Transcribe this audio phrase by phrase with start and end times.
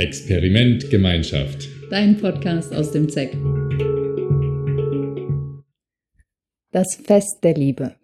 [0.00, 1.68] Experiment Gemeinschaft.
[1.90, 3.36] Dein Podcast aus dem ZEC.
[6.70, 7.96] Das Fest der Liebe.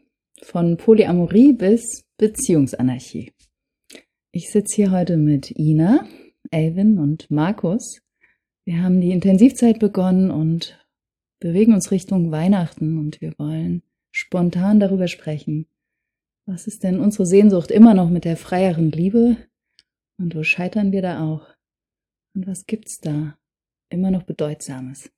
[0.42, 3.32] Von Polyamorie bis Beziehungsanarchie.
[4.30, 6.06] Ich sitze hier heute mit Ina,
[6.50, 8.02] Elvin und Markus.
[8.66, 10.78] Wir haben die Intensivzeit begonnen und
[11.40, 15.66] bewegen uns Richtung Weihnachten und wir wollen spontan darüber sprechen.
[16.44, 19.38] Was ist denn unsere Sehnsucht immer noch mit der freieren Liebe?
[20.18, 21.55] Und wo scheitern wir da auch?
[22.36, 23.38] Und was gibt's da
[23.88, 25.10] immer noch Bedeutsames?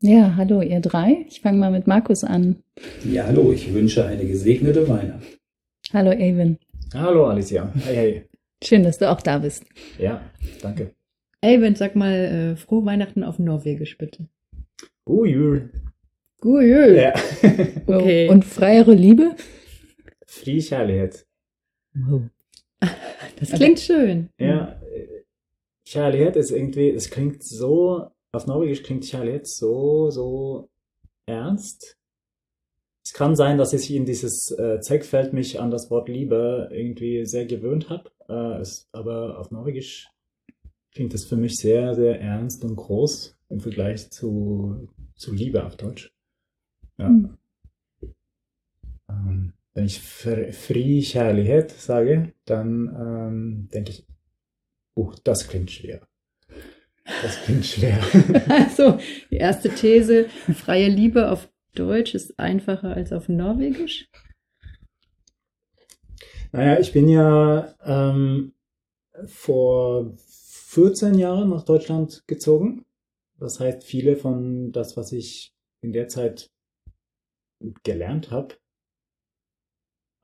[0.00, 1.26] Ja, hallo ihr drei.
[1.28, 2.62] Ich fange mal mit Markus an.
[3.04, 5.40] Ja, hallo, ich wünsche eine gesegnete Weihnacht.
[5.92, 6.58] Hallo Avon.
[6.94, 7.68] Hallo Alicia.
[7.74, 8.28] Hey, hey.
[8.62, 9.64] Schön, dass du auch da bist.
[9.98, 10.22] Ja,
[10.62, 10.94] danke.
[11.42, 14.28] Avon, sag mal äh, frohe Weihnachten auf Norwegisch bitte.
[15.08, 15.70] Uh, jul.
[16.40, 16.94] God jul.
[16.94, 17.12] Ja.
[17.88, 18.28] Okay.
[18.28, 19.34] Und freiere Liebe?
[20.26, 21.26] Fri kärlighet.
[23.40, 24.28] Das klingt schön.
[24.38, 24.80] Ja,
[25.86, 30.68] Kärlighet ist irgendwie, es klingt so, auf Norwegisch klingt Kärlighet so, so
[31.26, 31.96] ernst.
[33.04, 37.26] Es kann sein, dass ich in dieses äh, Zeckfeld mich an das Wort Liebe irgendwie
[37.26, 38.10] sehr gewöhnt habe.
[38.28, 40.08] Äh, es, aber auf Norwegisch
[40.92, 45.76] klingt es für mich sehr, sehr ernst und groß im Vergleich zu, zu Liebe auf
[45.76, 46.12] Deutsch.
[46.96, 47.08] Ja.
[47.08, 47.36] Hm.
[49.10, 54.06] Ähm, wenn ich fr- Fri Kärlighet sage, dann ähm, denke ich,
[54.96, 56.06] uh, das klingt schwer.
[57.22, 57.98] Das klingt schwer.
[58.48, 58.98] Also,
[59.30, 64.08] die erste These, freie Liebe auf Deutsch ist einfacher als auf Norwegisch.
[66.52, 68.54] naja, ich bin ja ähm,
[69.26, 72.84] vor 14 Jahren nach Deutschland gezogen.
[73.38, 76.50] Das heißt, viele von das, was ich in der Zeit
[77.82, 78.54] gelernt habe,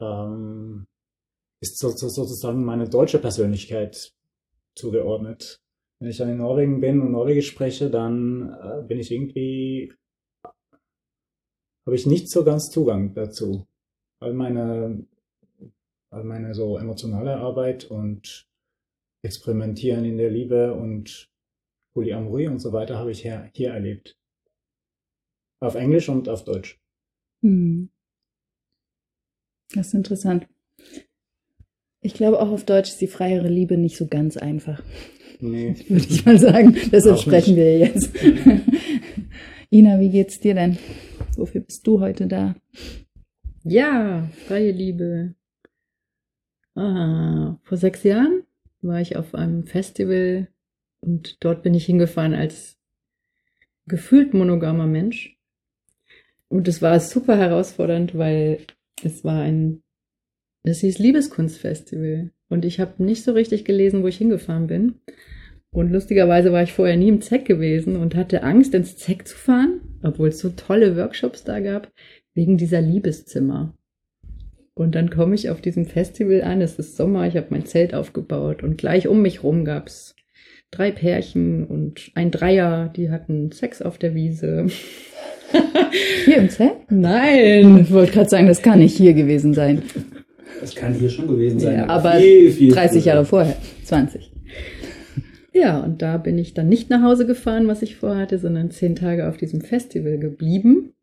[0.00, 0.86] ähm,
[1.60, 4.14] ist so, so, sozusagen meine deutsche Persönlichkeit
[4.74, 5.60] zugeordnet.
[6.00, 9.92] Wenn ich in Norwegen bin und Norwegisch spreche, dann äh, bin ich irgendwie,
[10.44, 13.67] habe ich nicht so ganz Zugang dazu.
[14.20, 15.06] All meine,
[16.11, 18.46] all meine so emotionale Arbeit und
[19.22, 21.30] Experimentieren in der Liebe und
[21.92, 24.16] Polyamorie und so weiter habe ich hier, hier erlebt.
[25.61, 26.80] Auf Englisch und auf Deutsch.
[27.42, 27.90] Hm.
[29.74, 30.48] Das ist interessant.
[32.02, 34.83] Ich glaube, auch auf Deutsch ist die freiere Liebe nicht so ganz einfach,
[35.40, 35.74] Nee.
[35.88, 36.77] würde ich mal sagen.
[36.92, 37.64] Deshalb Auch sprechen nicht.
[37.64, 38.11] wir jetzt.
[39.70, 40.78] Ina, wie geht's dir denn?
[41.36, 42.55] Wofür bist du heute da?
[43.64, 45.34] Ja, freie Liebe.
[46.74, 48.42] Ah, vor sechs Jahren
[48.83, 50.48] war ich auf einem Festival
[51.00, 52.78] und dort bin ich hingefahren als
[53.86, 55.36] gefühlt monogamer Mensch.
[56.48, 58.58] Und es war super herausfordernd, weil
[59.02, 59.83] es war ein,
[60.62, 62.30] es hieß Liebeskunstfestival.
[62.48, 64.94] Und ich habe nicht so richtig gelesen, wo ich hingefahren bin.
[65.72, 69.36] Und lustigerweise war ich vorher nie im ZEC gewesen und hatte Angst, ins ZEC zu
[69.36, 71.92] fahren, obwohl es so tolle Workshops da gab,
[72.34, 73.74] wegen dieser Liebeszimmer.
[74.74, 77.94] Und dann komme ich auf diesem Festival an, es ist Sommer, ich habe mein Zelt
[77.94, 80.16] aufgebaut und gleich um mich rum gab's
[80.70, 84.66] drei Pärchen und ein Dreier, die hatten Sex auf der Wiese.
[86.24, 86.72] Hier im Zelt?
[86.90, 87.80] Nein!
[87.80, 89.82] Ich wollte gerade sagen, das kann nicht hier gewesen sein.
[90.61, 91.78] Das kann hier schon gewesen sein.
[91.78, 93.12] Ja, aber viel, viel 30 früher.
[93.12, 94.33] Jahre vorher, 20.
[95.52, 98.94] Ja, und da bin ich dann nicht nach Hause gefahren, was ich vorhatte, sondern zehn
[98.94, 100.94] Tage auf diesem Festival geblieben.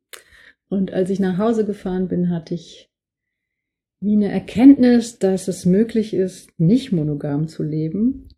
[0.69, 2.89] Und als ich nach Hause gefahren bin, hatte ich
[3.99, 8.29] wie eine Erkenntnis, dass es möglich ist, nicht monogam zu leben.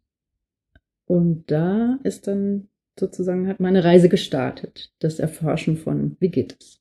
[1.05, 2.69] Und da ist dann
[2.99, 4.91] sozusagen hat meine Reise gestartet.
[4.99, 6.78] Das Erforschen von, wie geht es?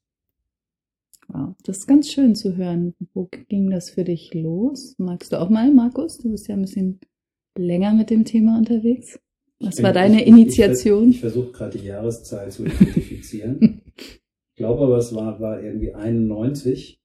[1.28, 2.94] Wow, das ist ganz schön zu hören.
[3.12, 4.94] Wo ging das für dich los?
[4.98, 6.18] Magst du auch mal, Markus?
[6.18, 7.00] Du bist ja ein bisschen
[7.56, 9.18] länger mit dem Thema unterwegs.
[9.60, 11.10] Was Ich war bin- deine ich- Initiation?
[11.10, 13.82] Ich, ich versuche gerade die Jahreszahl zu identifizieren.
[13.96, 14.20] ich
[14.56, 16.98] glaube aber, es war, war irgendwie 91.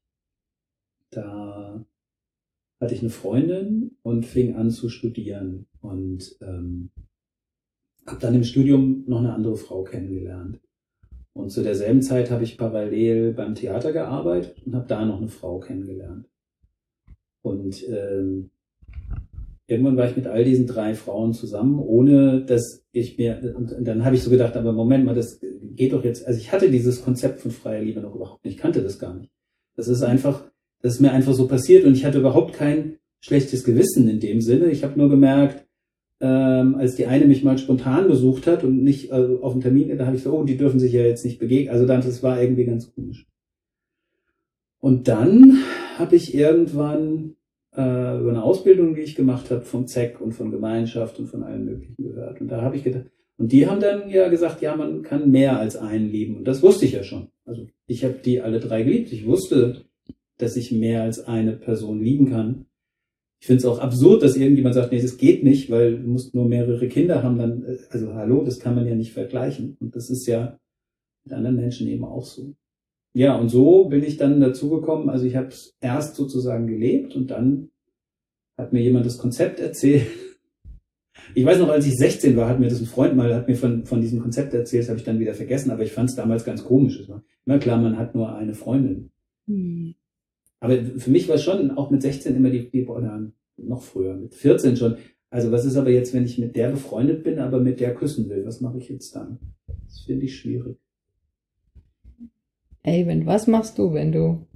[1.09, 1.85] Da
[2.79, 6.91] hatte ich eine Freundin und fing an zu studieren und ähm,
[8.07, 10.59] habe dann im Studium noch eine andere Frau kennengelernt.
[11.33, 15.29] Und zu derselben Zeit habe ich parallel beim Theater gearbeitet und habe da noch eine
[15.29, 16.27] Frau kennengelernt.
[17.41, 18.51] Und ähm,
[19.67, 24.05] irgendwann war ich mit all diesen drei Frauen zusammen, ohne dass ich mir, und dann
[24.05, 27.03] habe ich so gedacht, aber Moment mal, das geht doch jetzt, also ich hatte dieses
[27.03, 29.31] Konzept von freier Liebe noch überhaupt nicht, ich kannte das gar nicht.
[29.75, 30.45] Das ist einfach,
[30.81, 34.41] das ist mir einfach so passiert und ich hatte überhaupt kein schlechtes Gewissen in dem
[34.41, 34.69] Sinne.
[34.69, 35.65] Ich habe nur gemerkt,
[36.23, 39.95] ähm, als die eine mich mal spontan besucht hat und nicht äh, auf dem Termin,
[39.97, 41.73] da habe ich so, oh, die dürfen sich ja jetzt nicht begegnen.
[41.73, 43.27] Also dann, das war irgendwie ganz komisch.
[44.79, 45.59] Und dann
[45.97, 47.35] habe ich irgendwann
[47.75, 51.43] äh, über eine Ausbildung, die ich gemacht habe, vom ZEC und von Gemeinschaft und von
[51.43, 52.39] allen möglichen gehört.
[52.39, 55.59] Und da habe ich gedacht, und die haben dann ja gesagt, ja, man kann mehr
[55.59, 56.37] als einen lieben.
[56.37, 57.27] Und das wusste ich ja schon.
[57.43, 59.11] Also ich habe die alle drei geliebt.
[59.11, 59.83] Ich wusste,
[60.37, 62.65] dass ich mehr als eine Person lieben kann.
[63.43, 66.33] Ich finde es auch absurd, dass irgendjemand sagt, nee, das geht nicht, weil du musst
[66.33, 69.75] nur mehrere Kinder haben, dann, äh, also hallo, das kann man ja nicht vergleichen.
[69.81, 70.57] Und das ist ja
[71.25, 72.55] mit anderen Menschen eben auch so.
[73.13, 77.17] Ja, und so bin ich dann dazu gekommen, also ich habe es erst sozusagen gelebt
[77.17, 77.69] und dann
[78.57, 80.07] hat mir jemand das Konzept erzählt.
[81.35, 83.55] Ich weiß noch, als ich 16 war, hat mir das ein Freund mal, hat mir
[83.55, 86.15] von, von diesem Konzept erzählt, das habe ich dann wieder vergessen, aber ich fand es
[86.15, 87.07] damals ganz komisch.
[87.45, 89.11] Immer klar, man hat nur eine Freundin.
[89.47, 89.95] Hm.
[90.63, 94.33] Aber für mich war schon auch mit 16 immer die, die oder noch früher, mit
[94.33, 94.95] 14 schon.
[95.29, 98.29] Also was ist aber jetzt, wenn ich mit der befreundet bin, aber mit der küssen
[98.29, 98.45] will?
[98.45, 99.39] Was mache ich jetzt dann?
[99.67, 100.77] Das finde ich schwierig.
[102.85, 104.47] Avon, was machst du, wenn du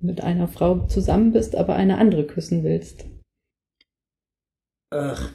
[0.00, 3.04] mit einer Frau zusammen bist, aber eine andere küssen willst?
[4.88, 5.30] Ach,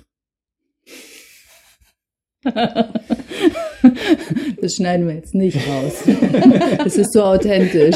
[4.61, 6.03] Das schneiden wir jetzt nicht raus.
[6.83, 7.95] Das ist so authentisch.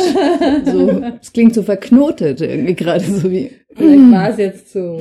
[0.65, 0.89] So,
[1.21, 3.51] es klingt so verknotet irgendwie gerade so wie.
[3.75, 4.99] Vielleicht war es jetzt zu,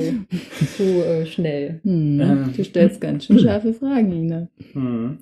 [0.75, 1.79] zu äh, schnell.
[1.83, 2.53] Hm, Ähm.
[2.55, 4.47] du stellst ganz schön scharfe Fragen, Ina.
[4.73, 5.19] hm.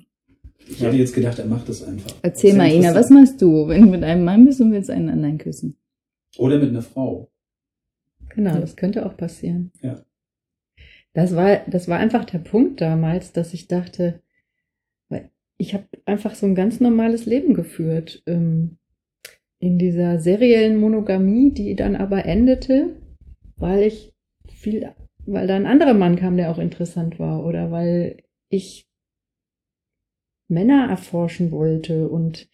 [0.68, 2.12] Ich hätte jetzt gedacht, er macht das einfach.
[2.22, 4.90] Erzähl Das mal, Ina, was machst du, wenn du mit einem Mann bist und willst
[4.90, 5.76] einen anderen küssen?
[6.38, 7.30] Oder mit einer Frau.
[8.34, 9.72] Genau, das könnte auch passieren.
[9.82, 10.02] Ja.
[11.14, 14.20] Das war, das war einfach der Punkt damals, dass ich dachte,
[15.62, 18.20] ich habe einfach so ein ganz normales Leben geführt.
[18.26, 18.78] Ähm,
[19.60, 22.96] in dieser seriellen Monogamie, die dann aber endete,
[23.54, 24.12] weil ich
[24.52, 24.92] viel,
[25.24, 28.88] weil da ein anderer Mann kam, der auch interessant war, oder weil ich
[30.48, 32.48] Männer erforschen wollte und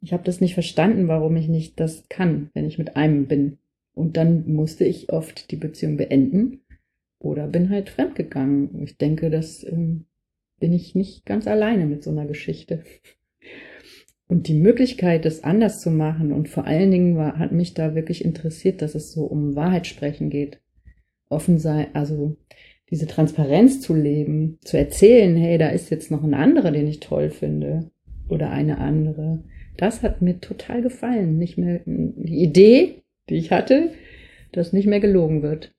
[0.00, 3.58] ich habe das nicht verstanden, warum ich nicht das kann, wenn ich mit einem bin.
[3.92, 6.62] Und dann musste ich oft die Beziehung beenden
[7.18, 8.82] oder bin halt fremdgegangen.
[8.82, 10.06] Ich denke, das ähm,
[10.58, 12.82] bin ich nicht ganz alleine mit so einer Geschichte.
[14.28, 17.94] Und die Möglichkeit, das anders zu machen und vor allen Dingen war, hat mich da
[17.94, 20.60] wirklich interessiert, dass es so um Wahrheit sprechen geht.
[21.28, 22.36] Offen sein, also
[22.90, 27.00] diese Transparenz zu leben, zu erzählen, hey, da ist jetzt noch ein anderer, den ich
[27.00, 27.90] toll finde
[28.28, 29.44] oder eine andere.
[29.76, 31.38] Das hat mir total gefallen.
[31.38, 33.92] Nicht mehr die Idee, die ich hatte,
[34.52, 35.74] dass nicht mehr gelogen wird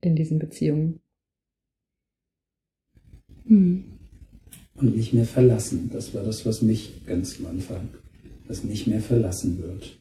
[0.00, 1.00] in diesen Beziehungen.
[3.46, 3.84] Hm.
[4.82, 5.90] Und nicht mehr verlassen.
[5.92, 7.88] Das war das, was mich ganz am Anfang,
[8.48, 9.96] das nicht mehr verlassen wird.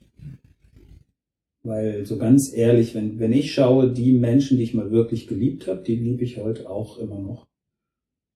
[1.62, 5.68] Weil so ganz ehrlich, wenn, wenn ich schaue, die Menschen, die ich mal wirklich geliebt
[5.68, 7.46] habe, die liebe ich heute auch immer noch.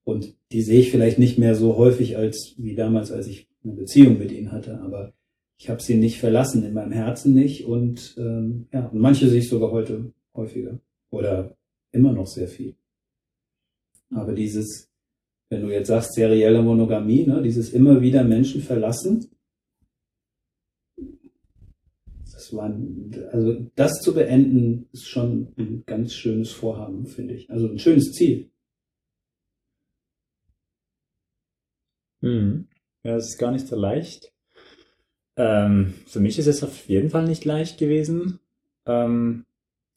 [0.03, 3.73] Und die sehe ich vielleicht nicht mehr so häufig als wie damals, als ich eine
[3.73, 5.13] Beziehung mit ihnen hatte, aber
[5.57, 7.65] ich habe sie nicht verlassen, in meinem Herzen nicht.
[7.65, 10.79] Und ähm, ja, und manche sehe ich sogar heute häufiger.
[11.09, 11.57] Oder
[11.91, 12.75] immer noch sehr viel.
[14.11, 14.91] Aber dieses,
[15.49, 19.29] wenn du jetzt sagst, serielle Monogamie, ne, dieses immer wieder Menschen verlassen,
[22.45, 22.71] das war,
[23.31, 27.49] also das zu beenden, ist schon ein ganz schönes Vorhaben, finde ich.
[27.49, 28.51] Also ein schönes Ziel.
[32.21, 32.67] Hm.
[33.03, 34.33] Ja, es ist gar nicht so leicht.
[35.37, 38.39] Ähm, für mich ist es auf jeden Fall nicht leicht gewesen.
[38.85, 39.45] Ähm,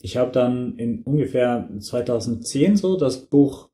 [0.01, 3.68] ich habe dann in ungefähr 2010 so das Buch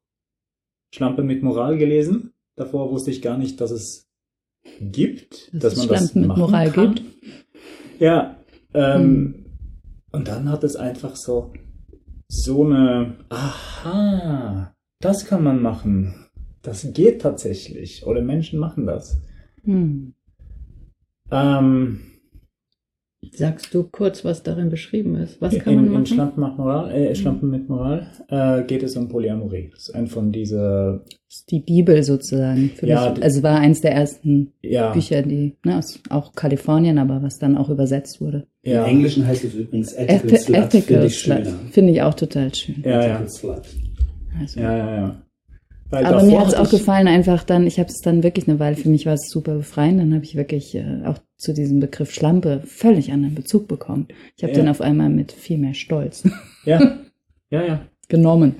[0.94, 2.32] Schlampe mit Moral gelesen.
[2.56, 4.08] Davor wusste ich gar nicht, dass es
[4.80, 6.94] gibt, Dass dass, man das Schlampen mit machen Moral kann.
[6.94, 7.06] gibt.
[7.98, 8.36] Ja,
[8.74, 9.44] ähm, Hm.
[10.12, 11.52] und dann hat es einfach so
[12.28, 16.14] so eine Aha, das kann man machen.
[16.62, 18.06] Das geht tatsächlich.
[18.06, 19.20] Oder Menschen machen das.
[19.64, 20.14] Hm.
[21.30, 22.00] Ähm,
[23.36, 25.40] Sagst du kurz, was darin beschrieben ist?
[25.40, 26.06] Was kann in, man in machen?
[26.06, 29.70] Schlampen, macht Moral, äh, Schlampen mit Moral äh, geht es um Polyamorie.
[29.72, 32.70] Das ist ein von dieser, Das ist die Bibel sozusagen.
[32.76, 33.22] Für Ja, mich.
[33.22, 37.56] Also war eins der ersten ja, Bücher, die, ne, aus auch Kalifornien, aber was dann
[37.56, 38.46] auch übersetzt wurde.
[38.62, 41.36] ja, Im Englischen heißt es übrigens Ethical Ethi- Slut, finde Ethical ich Slut.
[41.38, 41.58] schöner.
[41.72, 42.76] Finde ich auch total schön.
[42.84, 43.62] ja, Ethical ja, Slut.
[44.40, 44.60] Also.
[44.60, 45.16] ja, ja, ja.
[45.94, 48.58] Weil Aber mir hat es auch gefallen, einfach dann, ich habe es dann wirklich eine
[48.58, 51.80] Weile, für mich war es super befreiend, dann habe ich wirklich äh, auch zu diesem
[51.80, 54.08] Begriff Schlampe völlig anderen Bezug bekommen.
[54.36, 54.60] Ich habe Ja.
[54.60, 56.24] den auf einmal mit viel mehr Stolz
[56.64, 56.98] Ja,
[57.50, 57.86] ja, ja.
[58.08, 58.56] genommen.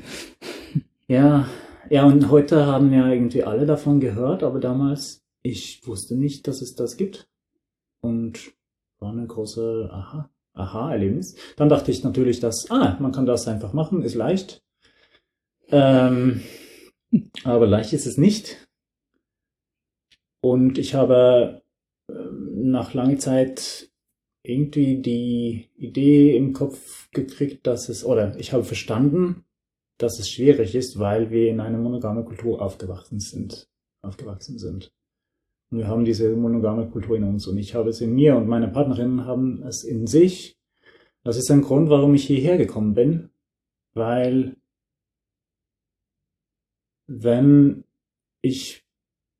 [1.09, 1.47] Ja,
[1.91, 6.63] ja, und heute haben ja irgendwie alle davon gehört, aber damals, ich wusste nicht, dass
[6.63, 7.29] es das gibt.
[8.01, 8.53] Und
[9.01, 11.37] war eine große Aha, Aha-Erlebnis.
[11.57, 14.63] Dann dachte ich natürlich, dass, ah, man kann das einfach machen, ist leicht.
[15.71, 16.41] Ähm,
[17.45, 18.67] aber leicht ist es nicht.
[20.41, 21.63] Und ich habe
[22.11, 23.91] ähm, nach langer Zeit
[24.43, 29.45] irgendwie die Idee im Kopf gekriegt, dass es, oder ich habe verstanden,
[29.99, 33.69] dass es schwierig ist, weil wir in einer monogamen Kultur aufgewachsen sind,
[34.03, 34.93] aufgewachsen sind.
[35.71, 38.47] Und wir haben diese monogame Kultur in uns und ich habe es in mir und
[38.47, 40.59] meine Partnerin haben es in sich.
[41.23, 43.31] Das ist ein Grund, warum ich hierher gekommen bin,
[43.95, 44.57] weil
[47.07, 47.85] wenn
[48.43, 48.85] ich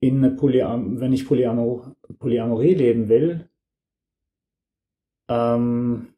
[0.01, 3.49] in eine Polyam wenn ich Polyamor Polyamorie leben will,
[5.29, 6.15] ähm,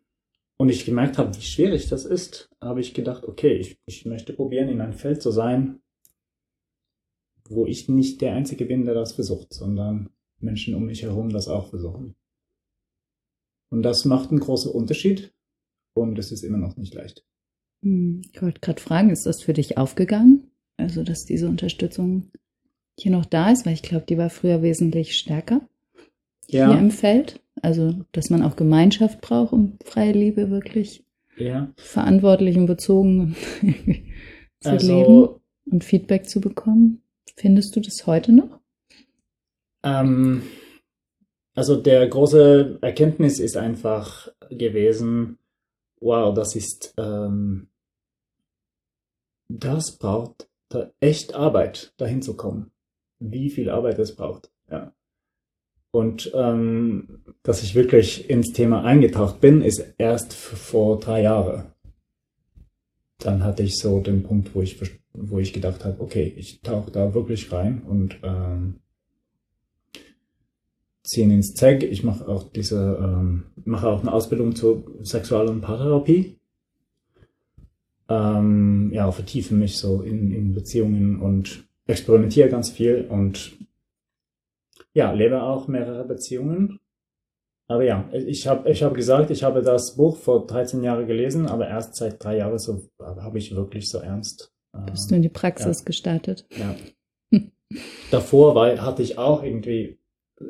[0.59, 4.33] und ich gemerkt habe, wie schwierig das ist, habe ich gedacht, okay, ich, ich möchte
[4.33, 5.81] probieren, in ein Feld zu sein,
[7.49, 11.49] wo ich nicht der Einzige bin, der das versucht, sondern Menschen um mich herum das
[11.49, 12.17] auch versuchen.
[13.71, 15.35] Und das macht einen großen Unterschied
[15.95, 17.25] und es ist immer noch nicht leicht.
[17.83, 20.51] Hm, ich wollte gerade fragen, ist das für dich aufgegangen?
[20.77, 22.31] Also, dass diese Unterstützung
[22.99, 25.61] hier noch da ist, weil ich glaube, die war früher wesentlich stärker
[26.49, 27.41] Ja, hier im Feld.
[27.63, 31.05] Also, dass man auch Gemeinschaft braucht, um freie Liebe wirklich
[31.37, 31.73] ja.
[31.77, 33.35] verantwortlich und bezogen
[34.61, 35.41] zu leben Also,
[35.71, 37.03] und Feedback zu bekommen.
[37.37, 38.61] Findest du das heute noch?
[39.87, 40.43] ähm,
[41.55, 45.39] also der große Erkenntnis ist einfach gewesen,
[46.01, 47.69] wow, das ist, ähm,
[49.49, 50.49] das braucht
[51.01, 52.71] echt Arbeit, dahin zu kommen.
[53.19, 54.93] Wie viel Arbeit es braucht, ja.
[55.91, 61.73] Und ähm, dass ich wirklich ins Thema eingetaucht bin, ist erst vor drei Jahren.
[63.19, 64.79] Dann hatte ich so den Punkt, wo ich,
[65.15, 68.81] wo ich gedacht habe, okay, ich tauche da wirklich rein und ähm,
[71.03, 71.85] ziehen ins ZEG.
[71.85, 76.39] Ich mache auch diese, ähm, mache auch eine Ausbildung zur Sexual- und Paartherapie.
[78.09, 83.57] Ähm, ja, vertiefe mich so in, in Beziehungen und experimentiere ganz viel und
[84.93, 86.81] ja, lebe auch mehrere Beziehungen.
[87.69, 91.47] Aber ja, ich habe ich hab gesagt, ich habe das Buch vor 13 Jahren gelesen,
[91.47, 94.53] aber erst seit drei Jahren so habe ich wirklich so ernst.
[94.73, 96.47] äh, Bist du in die Praxis gestartet?
[96.51, 96.75] ja.
[98.13, 99.99] Davor war, hatte ich auch irgendwie
[100.41, 100.45] äh,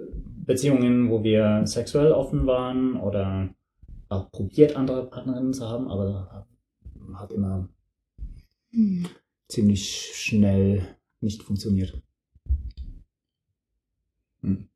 [0.44, 3.48] Beziehungen, wo wir sexuell offen waren oder
[4.10, 6.46] auch probiert, andere Partnerinnen zu haben, aber
[7.14, 7.68] hat immer
[8.70, 9.06] Hm.
[9.48, 10.86] ziemlich schnell
[11.20, 12.02] nicht funktioniert.
[14.42, 14.68] Hm.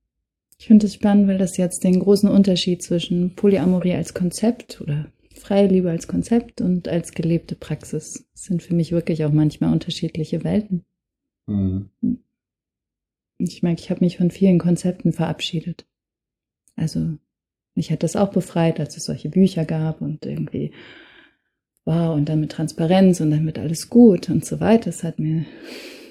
[0.58, 5.10] Ich finde es spannend, weil das jetzt den großen Unterschied zwischen Polyamorie als Konzept oder
[5.34, 9.72] freie Liebe als Konzept und als gelebte Praxis das sind für mich wirklich auch manchmal
[9.72, 10.84] unterschiedliche Welten.
[11.46, 11.90] Hm.
[13.38, 15.86] Ich merke, ich habe mich von vielen Konzepten verabschiedet.
[16.76, 17.16] Also
[17.74, 20.72] mich hat das auch befreit, als es solche Bücher gab und irgendwie,
[21.84, 24.90] wow, und dann mit Transparenz und dann wird alles gut und so weiter.
[24.90, 25.44] Es hat mir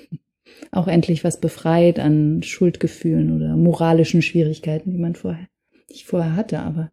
[0.72, 5.48] auch endlich was befreit an Schuldgefühlen oder moralischen Schwierigkeiten, die man vorher,
[5.90, 6.60] die ich vorher hatte.
[6.60, 6.92] Aber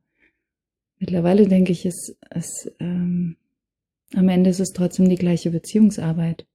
[0.99, 3.37] mittlerweile denke ich, es, es ähm,
[4.15, 6.47] am Ende ist es trotzdem die gleiche Beziehungsarbeit.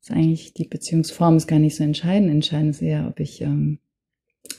[0.00, 2.30] Ist eigentlich die Beziehungsform ist gar nicht so entscheidend.
[2.30, 3.78] Entscheidend ist eher, ob ich ähm,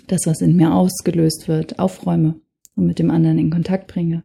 [0.07, 2.39] das, was in mir ausgelöst wird, aufräume
[2.75, 4.23] und mit dem anderen in Kontakt bringe.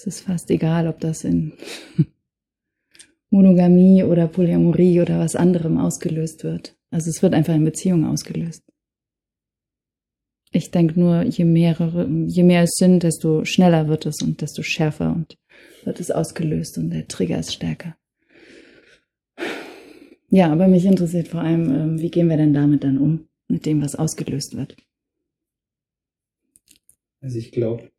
[0.00, 1.52] Es ist fast egal, ob das in
[3.30, 6.74] Monogamie oder Polyamorie oder was anderem ausgelöst wird.
[6.90, 8.64] Also es wird einfach in Beziehungen ausgelöst.
[10.52, 14.62] Ich denke nur, je mehrere, je mehr es sind, desto schneller wird es und desto
[14.62, 15.36] schärfer und
[15.84, 17.94] wird es ausgelöst und der Trigger ist stärker.
[20.30, 23.66] Ja, aber mich interessiert vor allem, ähm, wie gehen wir denn damit dann um, mit
[23.66, 24.76] dem, was ausgelöst wird.
[27.20, 27.90] Also ich glaube,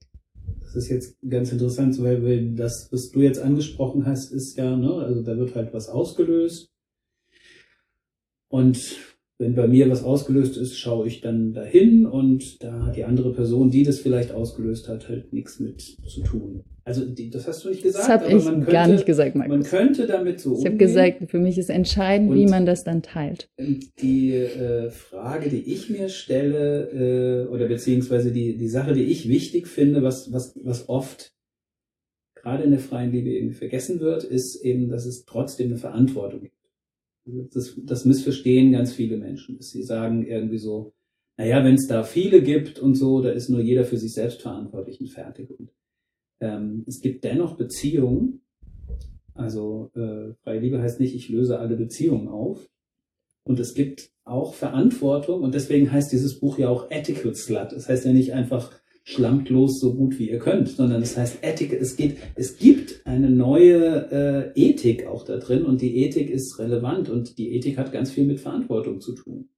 [0.74, 4.94] das ist jetzt ganz interessant, weil das, was du jetzt angesprochen hast, ist ja, ne,
[4.94, 6.72] also da wird halt was ausgelöst.
[8.48, 8.98] Und
[9.42, 13.34] wenn bei mir was ausgelöst ist, schaue ich dann dahin und da hat die andere
[13.34, 16.64] Person, die das vielleicht ausgelöst hat, halt nichts mit zu tun.
[16.84, 19.06] Also die, das hast du nicht gesagt, Das habe aber ich man könnte, gar nicht
[19.06, 19.70] gesagt, man Markus.
[19.70, 23.50] könnte damit so Ich habe gesagt, für mich ist entscheidend, wie man das dann teilt.
[24.00, 29.28] Die äh, Frage, die ich mir stelle, äh, oder beziehungsweise die, die Sache, die ich
[29.28, 31.34] wichtig finde, was, was, was oft
[32.36, 36.42] gerade in der freien Liebe irgendwie vergessen wird, ist eben, dass es trotzdem eine Verantwortung
[36.42, 36.56] gibt.
[37.26, 40.94] Das, das missverstehen ganz viele Menschen, sie sagen irgendwie so,
[41.38, 44.42] naja, wenn es da viele gibt und so, da ist nur jeder für sich selbst
[44.42, 45.50] verantwortlich und fertig.
[45.50, 45.72] Und
[46.40, 48.42] ähm, es gibt dennoch Beziehungen,
[49.34, 52.68] also äh, freie Liebe heißt nicht, ich löse alle Beziehungen auf,
[53.44, 57.72] und es gibt auch Verantwortung und deswegen heißt dieses Buch ja auch Etiquette Slut.
[57.72, 58.72] Das heißt ja nicht einfach
[59.04, 61.74] schlampt los so gut wie ihr könnt, sondern es heißt Ethik.
[61.74, 64.12] Es geht, es gibt eine neue
[64.56, 68.12] äh, Ethik auch da drin und die Ethik ist relevant und die Ethik hat ganz
[68.12, 69.50] viel mit Verantwortung zu tun.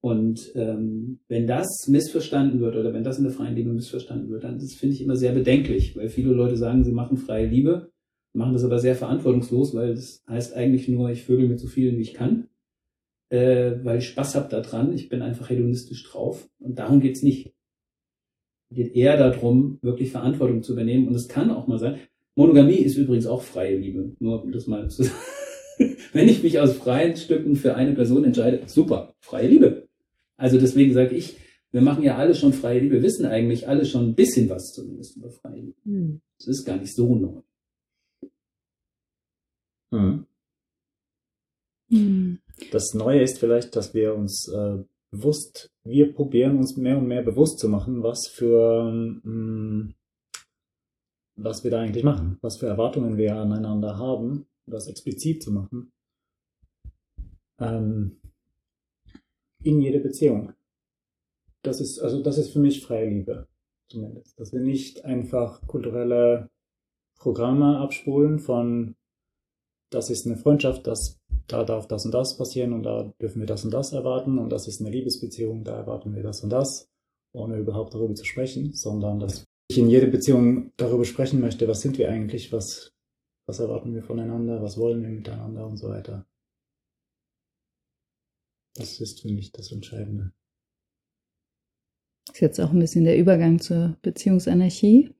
[0.00, 4.44] Und ähm, wenn das missverstanden wird oder wenn das in der freien Liebe missverstanden wird,
[4.44, 7.90] dann das finde ich immer sehr bedenklich, weil viele Leute sagen, sie machen freie Liebe,
[8.34, 11.96] machen das aber sehr verantwortungslos, weil das heißt eigentlich nur, ich vögel mit so vielen
[11.96, 12.48] wie ich kann,
[13.30, 17.54] äh, weil ich Spaß habe daran, ich bin einfach hedonistisch drauf und darum geht's nicht.
[18.74, 22.00] Geht eher darum, wirklich Verantwortung zu übernehmen und es kann auch mal sein,
[22.36, 25.16] Monogamie ist übrigens auch freie Liebe, nur um das mal zu sagen.
[26.12, 29.88] Wenn ich mich aus freien Stücken für eine Person entscheide, super, freie Liebe.
[30.36, 31.36] Also deswegen sage ich,
[31.70, 35.16] wir machen ja alle schon freie Liebe, wissen eigentlich alle schon ein bisschen was zumindest
[35.16, 35.80] über freie Liebe.
[35.84, 36.20] Hm.
[36.38, 37.42] Das ist gar nicht so neu.
[39.92, 40.26] Hm.
[41.90, 42.38] Hm.
[42.70, 44.78] Das Neue ist vielleicht, dass wir uns äh,
[45.14, 48.90] bewusst, wir probieren uns mehr und mehr bewusst zu machen, was für,
[49.22, 49.92] mh,
[51.36, 55.92] was wir da eigentlich machen, was für Erwartungen wir aneinander haben, das explizit zu machen.
[57.58, 58.20] Ähm,
[59.62, 60.52] in jeder Beziehung.
[61.62, 63.48] Das ist, also das ist für mich freie Liebe,
[63.88, 64.38] zumindest.
[64.38, 66.50] Dass wir nicht einfach kulturelle
[67.16, 68.96] Programme abspulen von,
[69.90, 73.46] das ist eine Freundschaft, das, da darf das und das passieren und da dürfen wir
[73.46, 76.90] das und das erwarten und das ist eine Liebesbeziehung, da erwarten wir das und das,
[77.32, 81.80] ohne überhaupt darüber zu sprechen, sondern dass ich in jeder Beziehung darüber sprechen möchte, was
[81.80, 82.92] sind wir eigentlich, was,
[83.46, 86.26] was erwarten wir voneinander, was wollen wir miteinander und so weiter.
[88.74, 90.32] Das ist für mich das Entscheidende.
[92.32, 95.14] Ist jetzt auch ein bisschen der Übergang zur Beziehungsanarchie.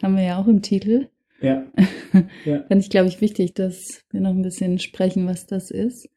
[0.00, 1.08] Haben wir ja auch im Titel.
[1.40, 1.66] Ja,
[2.44, 2.64] ja.
[2.66, 6.08] Fand ich, glaube ich, wichtig, dass wir noch ein bisschen sprechen, was das ist.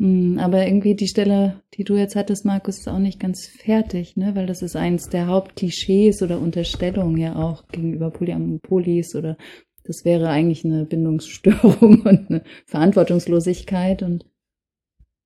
[0.00, 4.16] Hm, Aber irgendwie die Stelle, die du jetzt hattest, Markus, ist auch nicht ganz fertig,
[4.16, 4.34] ne?
[4.34, 9.36] Weil das ist eins der Hauptklischees oder Unterstellungen ja auch gegenüber Polyam Polis oder
[9.84, 14.24] das wäre eigentlich eine Bindungsstörung und eine Verantwortungslosigkeit und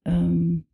[0.05, 0.65] ähm,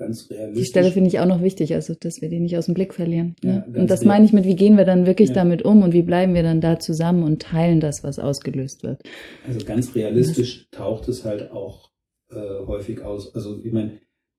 [0.00, 0.62] Ganz realistisch.
[0.64, 2.92] die Stelle finde ich auch noch wichtig, also dass wir die nicht aus dem Blick
[2.94, 3.36] verlieren.
[3.44, 3.64] Ja, Ne?
[3.66, 5.34] ganz und das meine ich mit, wie gehen wir dann wirklich Ja.
[5.36, 9.02] damit um und wie bleiben wir dann da zusammen und teilen das, was ausgelöst wird.
[9.46, 11.90] Also ganz realistisch taucht es halt auch
[12.32, 13.34] äh, häufig aus.
[13.34, 13.92] Also ich meine,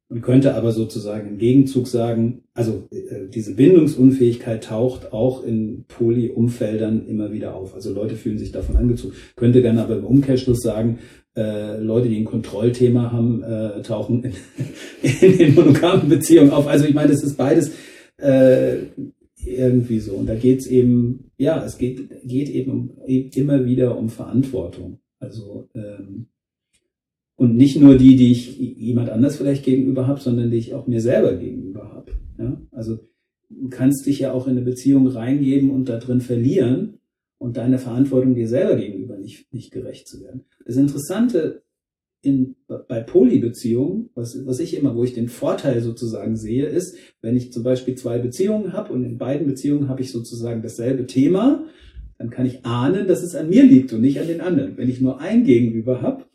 [0.09, 7.05] man könnte aber sozusagen im Gegenzug sagen, also äh, diese Bindungsunfähigkeit taucht auch in Poly-Umfeldern
[7.07, 7.75] immer wieder auf.
[7.75, 9.13] Also Leute fühlen sich davon angezogen.
[9.35, 10.99] Könnte dann aber im Umkehrschluss sagen,
[11.35, 14.33] äh, Leute, die ein Kontrollthema haben, äh, tauchen in,
[15.21, 16.67] in den monogamen Beziehungen auf.
[16.67, 17.71] Also ich meine, es ist beides
[18.17, 18.77] äh,
[19.45, 20.13] irgendwie so.
[20.13, 24.99] Und da geht's eben, ja, es geht, geht eben um, immer wieder um Verantwortung.
[25.19, 26.27] Also ähm,
[27.35, 30.85] und nicht nur die, die ich jemand anders vielleicht gegenüber habe, sondern die ich auch
[30.85, 32.11] mir selber gegenüber habe.
[32.37, 32.61] Ja?
[32.71, 32.99] Also
[33.49, 36.99] du kannst dich ja auch in eine Beziehung reingeben und da drin verlieren
[37.41, 40.45] und deine Verantwortung dir selber gegenüber nicht, nicht gerecht zu werden.
[40.63, 41.63] Das Interessante
[42.21, 47.35] in, bei Polybeziehungen, was, was ich immer, wo ich den Vorteil sozusagen sehe, ist, wenn
[47.35, 51.65] ich zum Beispiel zwei Beziehungen habe und in beiden Beziehungen habe ich sozusagen dasselbe Thema,
[52.19, 54.77] dann kann ich ahnen, dass es an mir liegt und nicht an den anderen.
[54.77, 56.25] Wenn ich nur ein Gegenüber habe,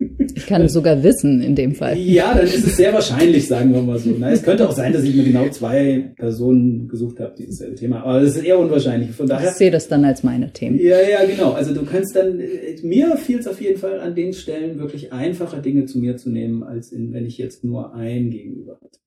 [0.00, 1.98] Ich kann es sogar wissen in dem Fall.
[1.98, 4.14] ja, dann ist es sehr wahrscheinlich, sagen wir mal so.
[4.16, 7.74] Na, es könnte auch sein, dass ich mir genau zwei Personen gesucht habe, die dasselbe
[7.74, 8.02] Thema.
[8.04, 9.10] Aber das ist eher unwahrscheinlich.
[9.10, 9.50] Von Ich daher.
[9.52, 10.78] sehe das dann als meine Themen.
[10.78, 11.52] Ja, ja, genau.
[11.52, 12.40] Also du kannst dann,
[12.82, 16.30] mir fiel es auf jeden Fall an den Stellen wirklich einfacher Dinge zu mir zu
[16.30, 19.00] nehmen, als in, wenn ich jetzt nur ein gegenüber hatte.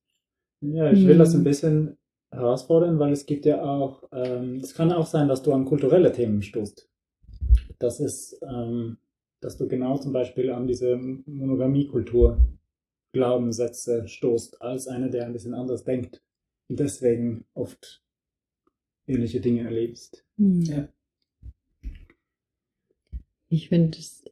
[0.62, 1.44] Ja, ich will das ein Hm.
[1.46, 1.98] bisschen
[2.32, 6.12] herausfordern, weil es gibt ja auch, ähm, es kann auch sein, dass du an kulturelle
[6.12, 6.88] Themen stoßt.
[7.80, 8.98] Das ist, ähm,
[9.42, 12.40] dass du genau zum Beispiel an diese Monogamiekultur
[13.12, 16.22] Glaubenssätze stoßt, als einer, der ein bisschen anders denkt.
[16.70, 18.02] Und deswegen oft
[19.08, 20.26] ähnliche Dinge erlebst.
[20.38, 20.62] Hm.
[20.62, 20.88] Ja.
[23.50, 24.24] Ich finde es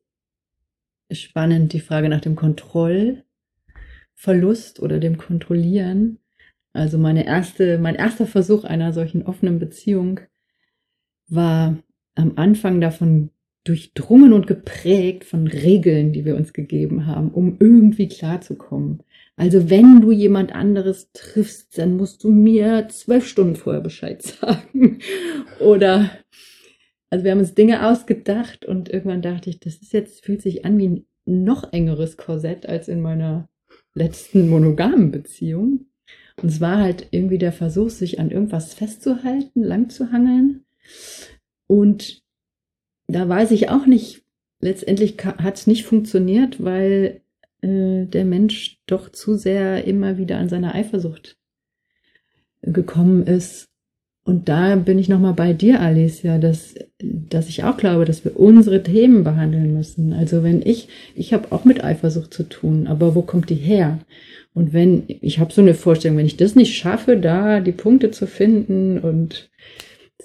[1.11, 6.19] spannend, die Frage nach dem Kontrollverlust oder dem Kontrollieren.
[6.71, 10.21] Also meine erste, mein erster Versuch einer solchen offenen Beziehung
[11.27, 11.77] war
[12.15, 13.31] am Anfang davon
[13.69, 19.03] durchdrungen und geprägt von Regeln, die wir uns gegeben haben, um irgendwie klarzukommen.
[19.35, 24.99] Also wenn du jemand anderes triffst, dann musst du mir zwölf Stunden vorher Bescheid sagen.
[25.59, 26.09] Oder
[27.11, 30.65] also wir haben uns Dinge ausgedacht und irgendwann dachte ich, das ist jetzt, fühlt sich
[30.65, 33.49] an wie ein noch engeres Korsett als in meiner
[33.93, 35.85] letzten monogamen Beziehung.
[36.41, 40.65] Und es war halt irgendwie der Versuch, sich an irgendwas festzuhalten, lang zu hangeln.
[41.67, 42.23] Und
[43.09, 44.23] da weiß ich auch nicht,
[44.61, 47.21] letztendlich hat es nicht funktioniert, weil
[47.61, 51.37] äh, der Mensch doch zu sehr immer wieder an seiner Eifersucht
[52.61, 53.69] gekommen ist
[54.29, 58.39] Und da bin ich nochmal bei dir, Alicia, dass, dass ich auch glaube, dass wir
[58.39, 60.13] unsere Themen behandeln müssen.
[60.13, 63.97] Also wenn ich, ich habe auch mit Eifersucht zu tun, aber wo kommt die her?
[64.53, 68.11] Und wenn, ich habe so eine Vorstellung, wenn ich das nicht schaffe, da die Punkte
[68.11, 69.49] zu finden und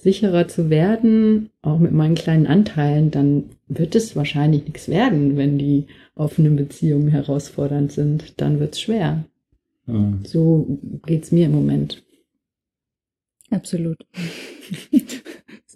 [0.05, 5.59] sicherer zu werden, auch mit meinen kleinen Anteilen, dann wird es wahrscheinlich nichts werden, wenn
[5.59, 8.41] die offenen Beziehungen herausfordernd sind.
[8.41, 9.25] Dann wird es schwer.
[9.87, 10.21] Mhm.
[10.25, 12.05] So geht's mir im Moment.
[13.51, 13.99] Absolut.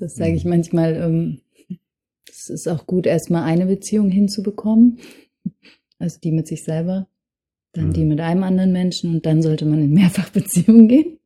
[0.00, 0.94] Das sage ich manchmal.
[0.94, 1.40] Ähm,
[2.30, 4.98] es ist auch gut, erstmal eine Beziehung hinzubekommen.
[5.98, 7.08] Also die mit sich selber,
[7.72, 7.92] dann Mhm.
[7.94, 11.18] die mit einem anderen Menschen und dann sollte man in Mehrfachbeziehungen gehen.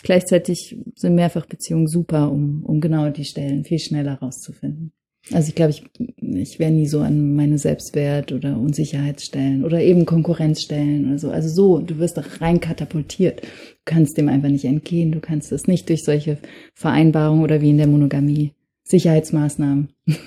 [0.02, 4.92] Gleichzeitig sind Mehrfachbeziehungen super, um, um genau die Stellen viel schneller rauszufinden.
[5.30, 5.84] Also ich glaube, ich,
[6.18, 11.30] ich wäre nie so an meine Selbstwert- oder Unsicherheitsstellen oder eben Konkurrenzstellen oder so.
[11.30, 13.42] Also so, du wirst doch rein katapultiert.
[13.42, 13.48] Du
[13.84, 15.12] kannst dem einfach nicht entgehen.
[15.12, 16.38] Du kannst es nicht durch solche
[16.74, 18.52] Vereinbarungen oder wie in der Monogamie
[18.84, 19.90] Sicherheitsmaßnahmen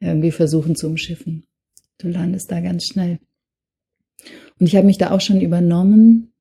[0.00, 1.44] irgendwie versuchen zu umschiffen.
[1.98, 3.20] Du landest da ganz schnell.
[4.58, 6.33] Und ich habe mich da auch schon übernommen.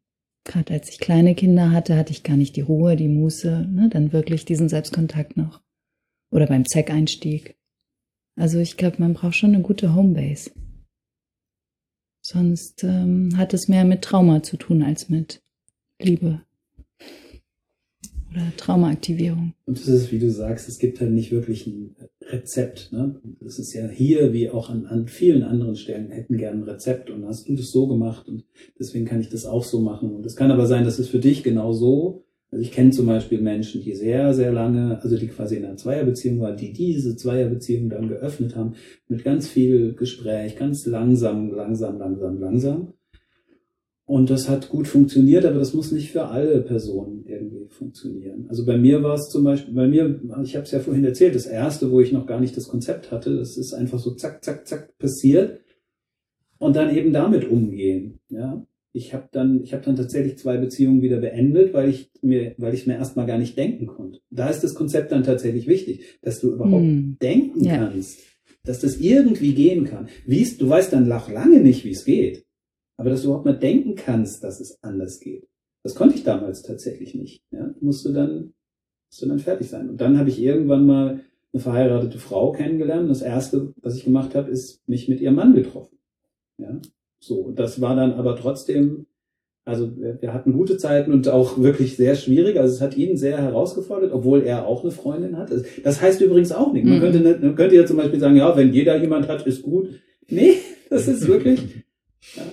[0.46, 3.90] Gerade als ich kleine Kinder hatte, hatte ich gar nicht die Ruhe, die Muße, ne,
[3.90, 5.62] dann wirklich diesen Selbstkontakt noch.
[6.32, 7.58] Oder beim Zeck-Einstieg.
[8.36, 10.52] Also ich glaube, man braucht schon eine gute Homebase.
[12.26, 15.44] Sonst ähm, hat es mehr mit Trauma zu tun als mit
[16.02, 16.42] Liebe.
[18.34, 19.54] Oder Traumaaktivierung.
[19.66, 22.92] Und das ist, wie du sagst, es gibt halt nicht wirklich ein Rezept.
[22.92, 23.22] Ne?
[23.42, 27.12] Das ist ja hier wie auch an, an vielen anderen Stellen hätten gern ein Rezept
[27.12, 28.44] und hast du das so gemacht und
[28.80, 30.12] deswegen kann ich das auch so machen.
[30.16, 32.26] Und es kann aber sein, dass es für dich genau so.
[32.50, 35.78] Also ich kenne zum Beispiel Menschen, die sehr, sehr lange, also die quasi in einer
[35.78, 38.74] Zweierbeziehung waren, die diese Zweierbeziehung dann geöffnet haben,
[39.08, 42.94] mit ganz viel Gespräch, ganz langsam, langsam, langsam, langsam.
[44.06, 48.48] Und das hat gut funktioniert, aber das muss nicht für alle Personen irgendwie funktionieren.
[48.50, 51.36] Also bei mir war es zum Beispiel, bei mir, ich habe es ja vorhin erzählt,
[51.36, 54.44] das erste, wo ich noch gar nicht das Konzept hatte, das ist einfach so zack,
[54.44, 55.62] zack, zack passiert
[56.58, 58.20] und dann eben damit umgehen.
[58.30, 62.56] Ja, ich habe dann, ich habe dann tatsächlich zwei Beziehungen wieder beendet, weil ich mir,
[62.58, 64.20] weil ich mir erstmal gar nicht denken konnte.
[64.30, 67.18] Da ist das Konzept dann tatsächlich wichtig, dass du überhaupt Hm.
[67.22, 67.78] denken Ja.
[67.78, 68.20] kannst,
[68.66, 70.10] dass das irgendwie gehen kann.
[70.28, 72.46] Wie es, du weißt dann noch lange nicht, wie es geht.
[72.98, 75.48] Aber dass du überhaupt mal denken kannst, dass es anders geht.
[75.84, 77.44] Das konnte ich damals tatsächlich nicht.
[77.52, 77.74] Ja?
[77.82, 78.54] Musste dann,
[79.10, 79.90] musste dann fertig sein.
[79.90, 81.20] Und dann habe ich irgendwann mal
[81.52, 83.10] eine verheiratete Frau kennengelernt.
[83.10, 85.98] Das erste, was ich gemacht habe, ist mich mit ihrem Mann getroffen.
[86.58, 86.80] Ja,
[87.20, 87.42] so.
[87.42, 89.08] Und das war dann aber trotzdem,
[89.66, 92.60] also wir, wir hatten gute Zeiten und auch wirklich sehr schwierig.
[92.60, 95.52] Also es hat ihn sehr herausgefordert, obwohl er auch eine Freundin hat.
[95.84, 96.86] Das- heißt übrigens auch nicht.
[96.86, 97.02] Man Mhm.
[97.02, 99.90] könnte, man könnte ja zum Beispiel sagen, ja, wenn jeder jemand hat, ist gut.
[100.30, 100.54] Nee,
[100.90, 101.84] das ist wirklich,
[102.36, 102.44] ja,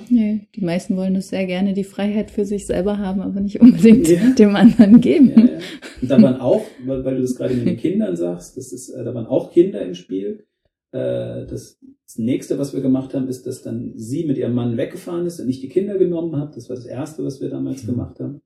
[0.61, 4.07] die meisten wollen das sehr gerne, die Freiheit für sich selber haben, aber nicht unbedingt
[4.09, 4.31] Ja.
[4.35, 5.31] dem anderen geben.
[5.35, 5.59] Ja, ja.
[6.03, 8.90] Und da waren auch, weil, weil du das gerade mit den Kindern sagst, das ist,
[8.90, 10.44] äh, da waren auch Kinder im Spiel.
[10.92, 14.77] Äh, das, das nächste, was wir gemacht haben, ist, dass dann sie mit ihrem Mann
[14.77, 16.53] weggefahren ist und ich die Kinder genommen habe.
[16.55, 18.40] Das war das erste, was wir damals gemacht haben.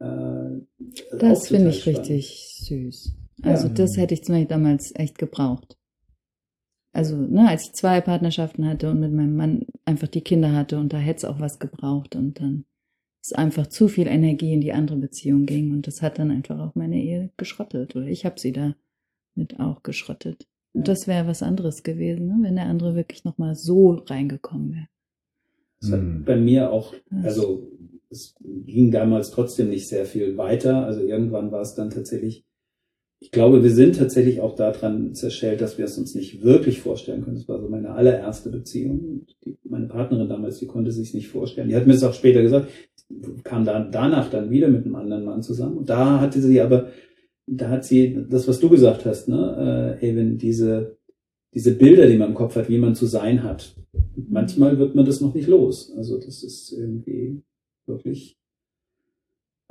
[0.00, 0.60] Äh,
[1.18, 2.00] Das auch finde ich spannend.
[2.00, 3.14] richtig süß.
[3.42, 3.74] Also Ja.
[3.74, 5.75] das hätte ich zum Beispiel damals echt gebraucht.
[6.96, 10.78] Also, ne, als ich zwei Partnerschaften hatte und mit meinem Mann einfach die Kinder hatte
[10.78, 12.64] und da hätte es auch was gebraucht und dann
[13.22, 16.58] ist einfach zu viel Energie in die andere Beziehung ging und das hat dann einfach
[16.58, 18.74] auch meine Ehe geschrottet oder ich habe sie da
[19.34, 20.46] mit auch geschrottet.
[20.72, 24.88] Und das wäre was anderes gewesen, ne, wenn der andere wirklich nochmal so reingekommen wäre.
[25.82, 26.24] Das hat Mhm.
[26.24, 27.70] bei mir auch, also
[28.08, 30.86] es ging damals trotzdem nicht sehr viel weiter.
[30.86, 32.45] Also irgendwann war es dann tatsächlich,
[33.18, 37.24] ich glaube, wir sind tatsächlich auch daran zerschellt, dass wir es uns nicht wirklich vorstellen
[37.24, 37.36] können.
[37.36, 39.26] Das war so meine allererste Beziehung.
[39.44, 41.68] Die, meine Partnerin damals, die konnte sich nicht vorstellen.
[41.68, 42.68] Die hat mir das auch später gesagt,
[43.42, 45.78] kam dann danach dann wieder mit einem anderen Mann zusammen.
[45.78, 46.90] Und da hatte sie aber,
[47.46, 50.98] da hat sie das, was du gesagt hast, ne, äh, Evan, diese,
[51.54, 53.74] diese Bilder, die man im Kopf hat, wie man zu sein hat.
[54.28, 55.90] Manchmal wird man das noch nicht los.
[55.96, 57.42] Also das ist irgendwie
[57.86, 58.36] wirklich.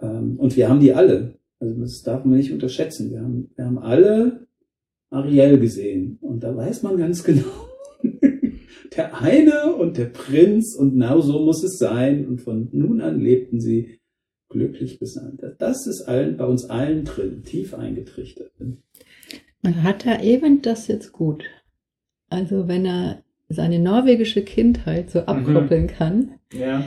[0.02, 1.36] Ähm, und wir haben die alle.
[1.66, 3.12] Also das darf man nicht unterschätzen.
[3.12, 4.48] Wir haben, wir haben alle
[5.10, 6.18] Ariel gesehen.
[6.22, 7.44] Und da weiß man ganz genau,
[8.96, 12.26] der eine und der Prinz und genau so muss es sein.
[12.28, 14.00] Und von nun an lebten sie
[14.50, 15.38] glücklich bis an.
[15.58, 18.52] Das ist allen, bei uns allen drin, tief eingetrichtert.
[19.64, 21.46] Hat er eben das jetzt gut?
[22.30, 26.86] Also wenn er seine norwegische Kindheit so abkoppeln kann, Ja.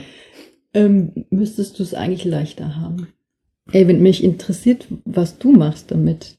[0.73, 3.07] ähm, müsstest du es eigentlich leichter haben.
[3.71, 6.37] Ey, wenn mich interessiert, was du machst, damit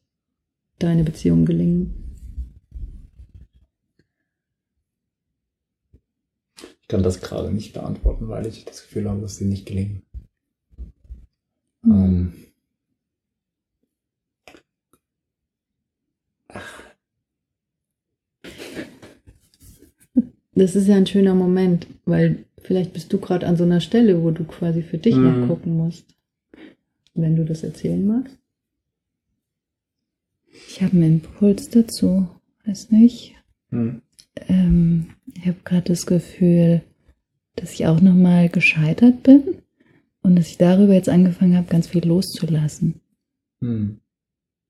[0.79, 1.95] deine Beziehungen gelingen.
[6.83, 10.03] Ich kann das gerade nicht beantworten, weil ich das Gefühl habe, dass sie nicht gelingen.
[11.83, 11.93] Mhm.
[11.93, 12.33] Ähm.
[16.49, 16.83] Ach.
[20.53, 24.23] Das ist ja ein schöner Moment, weil vielleicht bist du gerade an so einer Stelle,
[24.23, 25.41] wo du quasi für dich mhm.
[25.41, 26.05] nachgucken musst.
[27.15, 28.39] Wenn du das erzählen magst.
[30.69, 32.29] Ich habe einen Impuls dazu.
[32.65, 33.35] Weiß nicht.
[33.71, 34.03] Hm.
[34.49, 36.83] Ähm, ich habe gerade das Gefühl,
[37.57, 39.63] dass ich auch nochmal gescheitert bin
[40.23, 43.01] und dass ich darüber jetzt angefangen habe, ganz viel loszulassen.
[43.61, 44.01] Hm.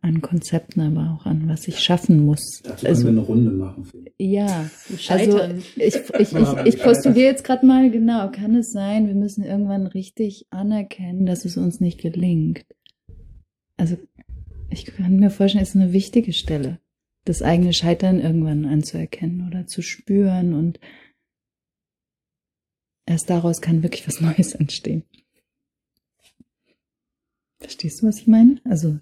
[0.03, 2.63] An Konzepten, aber auch an was ich schaffen muss.
[2.65, 3.85] Dazu können wir eine Runde machen.
[4.17, 5.41] Ja, Scheitern.
[5.41, 6.33] Also ich, ich, ich,
[6.65, 11.45] ich postuliere jetzt gerade mal genau, kann es sein, wir müssen irgendwann richtig anerkennen, dass
[11.45, 12.65] es uns nicht gelingt.
[13.77, 13.99] Also
[14.71, 16.79] ich kann mir vorstellen, es ist eine wichtige Stelle,
[17.25, 20.81] das eigene Scheitern irgendwann anzuerkennen oder zu spüren und
[23.05, 25.03] erst daraus kann wirklich was Neues entstehen.
[27.59, 28.61] Verstehst du, was ich meine?
[28.65, 28.99] Also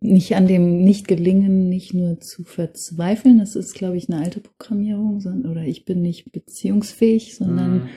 [0.00, 5.20] nicht an dem Nicht-Gelingen nicht nur zu verzweifeln, das ist, glaube ich, eine alte Programmierung,
[5.20, 7.88] sondern, oder ich bin nicht beziehungsfähig, sondern, Hm.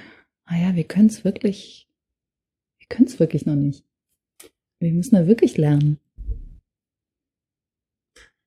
[0.46, 1.88] ah ja, wir können es wirklich,
[2.80, 3.84] wir können es wirklich noch nicht.
[4.80, 6.00] Wir müssen da wirklich lernen.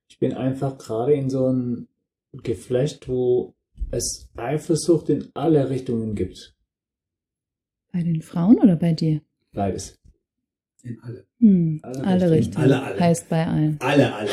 [0.09, 1.89] Ich bin einfach gerade in so einem
[2.33, 3.55] Geflecht, wo
[3.91, 6.55] es Eifersucht in alle Richtungen gibt.
[7.93, 9.21] Bei den Frauen oder bei dir?
[9.53, 9.99] Beides.
[10.83, 11.25] In alle.
[11.39, 12.65] Hm, Alle alle Richtungen.
[12.65, 13.01] Alle, alle.
[13.01, 13.77] Heißt bei allen.
[13.81, 14.31] Alle, alle.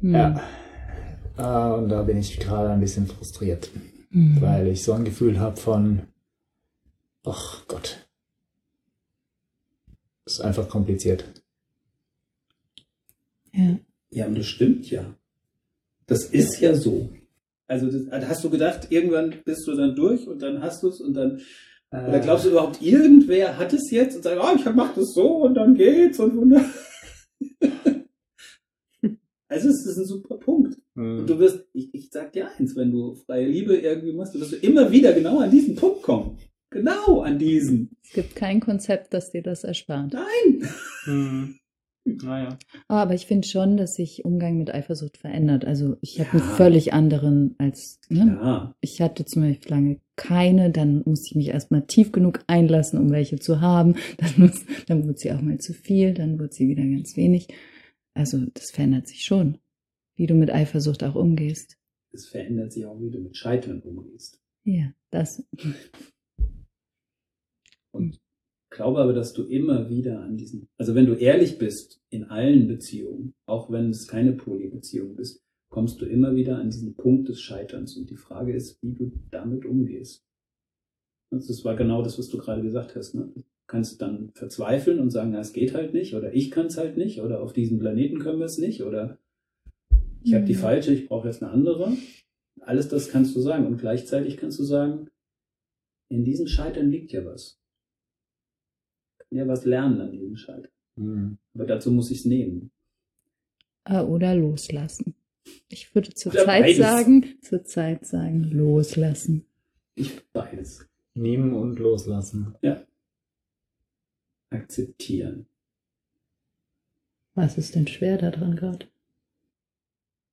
[0.00, 0.14] Hm.
[0.14, 0.42] Ja.
[1.36, 3.70] Äh, und da bin ich gerade ein bisschen frustriert,
[4.10, 4.40] Hm.
[4.40, 6.02] weil ich so ein Gefühl habe von,
[7.24, 8.06] ach Gott.
[10.24, 11.24] Das ist einfach kompliziert.
[13.52, 13.78] Ja.
[14.10, 15.14] Ja, und das stimmt ja.
[16.06, 17.10] Das ist ja so.
[17.66, 20.88] Also das, also hast du gedacht, irgendwann bist du dann durch und dann hast du
[20.88, 21.40] es und dann
[22.08, 25.42] oder glaubst du überhaupt, irgendwer hat es jetzt und sagt, oh, ich mach das so
[25.44, 26.64] und dann geht's und wunder.
[29.48, 30.78] also es ist ein super Punkt.
[30.96, 31.26] Und Hm.
[31.26, 34.52] du wirst, ich, ich sag dir eins, wenn du freie Liebe irgendwie machst, du wirst
[34.52, 36.38] du immer wieder genau an diesen Punkt kommen.
[36.70, 37.96] Genau an diesen.
[38.02, 40.12] Es gibt kein Konzept, das dir das erspart.
[40.12, 40.68] Nein.
[41.04, 41.54] Hm.
[42.06, 42.58] Naja.
[42.88, 45.64] Aber ich finde schon, dass sich Umgang mit Eifersucht verändert.
[45.64, 46.54] Also ich habe einen Ja.
[46.56, 48.38] völlig anderen als, ne?
[48.42, 48.74] Ja.
[48.80, 53.10] Ich hatte zum Beispiel lange keine, dann musste ich mich erstmal tief genug einlassen, um
[53.10, 53.96] welche zu haben.
[54.18, 57.48] Dann, muss, dann wurde sie auch mal zu viel, dann wurde sie wieder ganz wenig.
[58.14, 59.58] Also das verändert sich schon,
[60.16, 61.76] wie du mit Eifersucht auch umgehst.
[62.12, 64.40] Es verändert sich auch, wie du mit Scheitern umgehst.
[64.64, 65.44] Ja, das.
[67.90, 68.20] Und
[68.74, 72.66] glaube aber, dass du immer wieder an diesen, also wenn du ehrlich bist in allen
[72.66, 75.43] Beziehungen, auch wenn es keine Polybeziehung ist,
[75.74, 77.96] kommst du immer wieder an diesen Punkt des Scheiterns.
[77.96, 80.24] Und die Frage ist, wie du damit umgehst.
[81.32, 83.16] Und das war genau das, was du gerade gesagt hast.
[83.16, 83.32] Ne?
[83.34, 86.78] Du kannst dann verzweifeln und sagen, na, es geht halt nicht, oder ich kann es
[86.78, 89.18] halt nicht, oder auf diesem Planeten können wir es nicht, oder
[90.22, 90.58] ich habe die Mhm.
[90.58, 91.92] falsche, ich brauche jetzt eine andere.
[92.60, 93.66] Alles das kannst du sagen.
[93.66, 95.10] Und gleichzeitig kannst du sagen,
[96.08, 97.58] in diesem Scheitern liegt ja was.
[99.18, 100.70] Ich kann ja was lernen an diesem Scheitern.
[100.96, 101.38] Hm.
[101.54, 102.70] Aber dazu muss ich es nehmen.
[103.86, 105.16] Äh, Oder loslassen.
[105.68, 106.78] Ich würde zur Oder Zeit beides.
[106.78, 109.46] sagen, zur Zeit sagen, loslassen.
[109.94, 110.86] Ich beides.
[111.14, 112.54] Nehmen und loslassen.
[114.50, 115.46] Akzeptieren.
[117.34, 118.86] Was ist denn schwer daran gerade?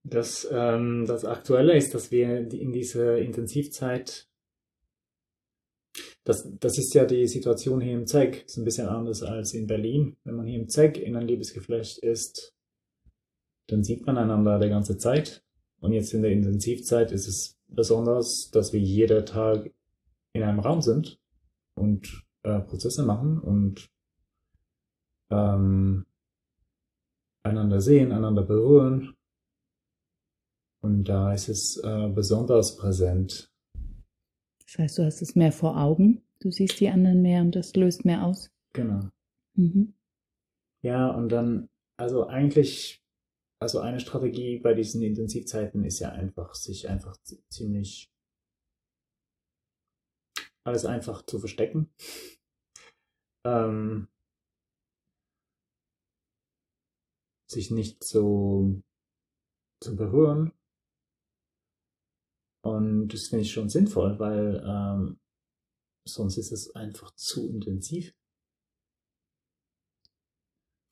[0.04, 4.28] Das, ähm, das Aktuelle ist, dass wir in dieser Intensivzeit,
[6.24, 9.68] das, das ist ja die Situation hier im ZEG, ist ein bisschen anders als in
[9.68, 10.16] Berlin.
[10.24, 12.54] Wenn man hier im ZEG in ein Liebesgeflecht ist,
[13.68, 15.44] dann sieht man einander die ganze Zeit.
[15.80, 19.72] Und jetzt in der Intensivzeit ist es besonders, dass wir jeder Tag
[20.34, 21.20] in einem Raum sind
[21.76, 23.90] und äh, Prozesse machen und
[25.30, 26.06] ähm,
[27.44, 29.16] einander sehen, einander berühren.
[30.82, 33.52] Und da ist es äh, besonders präsent.
[34.66, 37.76] Das heißt, du hast es mehr vor Augen, du siehst die anderen mehr und das
[37.76, 38.50] löst mehr aus.
[38.74, 39.10] Genau.
[39.56, 39.94] Mhm.
[40.82, 43.04] Ja, und dann, also eigentlich,
[43.62, 48.12] also eine Strategie bei diesen Intensivzeiten ist ja einfach, sich einfach zi- ziemlich
[50.64, 51.94] alles einfach zu verstecken.
[53.46, 54.08] Ähm,
[57.48, 58.82] sich nicht so
[59.84, 60.54] zu berühren.
[62.64, 65.20] Und das finde ich schon sinnvoll, weil ähm,
[66.08, 68.16] sonst ist es einfach zu intensiv.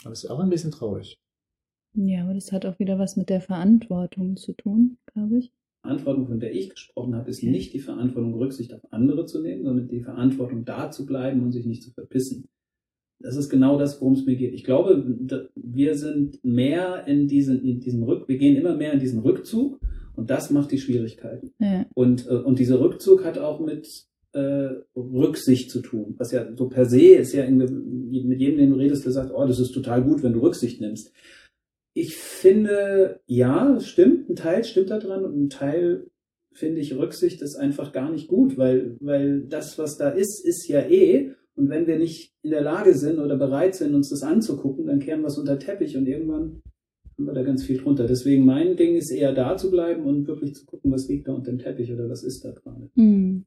[0.03, 1.19] Aber es ist auch ein bisschen traurig.
[1.93, 5.51] Ja, aber das hat auch wieder was mit der Verantwortung zu tun, glaube ich.
[5.81, 9.63] Verantwortung, von der ich gesprochen habe, ist nicht die Verantwortung, Rücksicht auf andere zu nehmen,
[9.63, 12.49] sondern die Verantwortung, da zu bleiben und sich nicht zu verpissen.
[13.21, 14.53] Das ist genau das, worum es mir geht.
[14.53, 18.99] Ich glaube, wir sind mehr in diesen, in diesen Rück, wir gehen immer mehr in
[18.99, 19.79] diesen Rückzug
[20.15, 21.51] Und das macht die Schwierigkeiten.
[21.59, 21.85] Ja.
[21.93, 26.15] Und, äh, und dieser Rückzug hat auch mit äh, Rücksicht zu tun.
[26.17, 29.31] Was ja so per se ist ja irgendwie, mit jedem, den du redest, der sagt,
[29.33, 31.13] oh, das ist total gut, wenn du Rücksicht nimmst.
[31.99, 36.07] Ich finde, ja, es stimmt, ein Teil stimmt da dran und ein Teil
[36.53, 40.65] finde ich, Rücksicht ist einfach gar nicht gut, weil, weil das, was da ist, ist
[40.69, 41.31] ja eh.
[41.55, 44.99] Und wenn wir nicht in der Lage sind oder bereit sind, uns das anzugucken, dann
[44.99, 46.61] kehren wir es unter Teppich und irgendwann
[47.17, 48.07] haben wir da ganz viel drunter.
[48.07, 51.33] Deswegen mein Ding ist eher da zu bleiben und wirklich zu gucken, was liegt da
[51.33, 52.89] unter dem Teppich oder was ist da gerade.
[52.95, 53.43] Hm.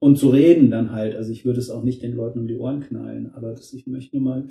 [0.00, 1.14] Und zu reden dann halt.
[1.14, 3.86] Also ich würde es auch nicht den Leuten um die Ohren knallen, aber das, ich
[3.86, 4.48] möchte nur mal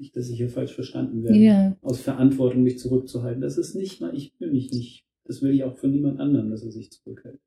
[0.00, 1.38] nicht, dass ich hier falsch verstanden werde.
[1.38, 1.76] Ja.
[1.82, 3.40] Aus Verantwortung mich zurückzuhalten.
[3.40, 5.06] Das ist nicht mal, ich will mich nicht.
[5.24, 7.38] Das will ich auch von niemand anderem, dass er sich zurückhält.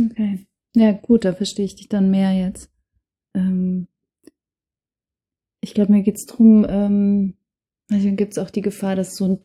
[0.00, 0.46] Okay.
[0.74, 2.70] Ja, gut, da verstehe ich dich dann mehr jetzt.
[3.34, 3.88] Ähm,
[5.60, 7.34] ich glaube, mir geht's drum, ähm,
[7.90, 9.42] also gibt es auch die Gefahr, dass so ein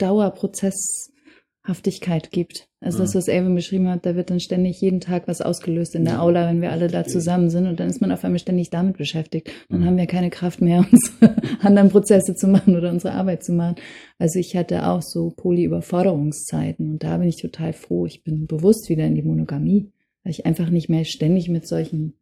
[1.67, 2.67] Dauerprozesshaftigkeit gibt.
[2.79, 6.05] Also das, was Elvin beschrieben hat, da wird dann ständig jeden Tag was ausgelöst in
[6.05, 6.21] der.
[6.21, 8.97] Aula, wenn wir alle da zusammen sind und dann ist man auf einmal ständig damit
[8.97, 9.51] beschäftigt.
[9.69, 9.85] Dann Mhm.
[9.85, 13.75] haben wir keine Kraft mehr, unsere anderen Prozesse zu machen oder unsere Arbeit zu machen.
[14.19, 18.05] Also ich hatte auch so Poly-Überforderungszeiten und da bin ich total froh.
[18.05, 19.91] Ich bin bewusst wieder in die Monogamie,
[20.23, 22.13] weil ich einfach nicht mehr ständig mit solchen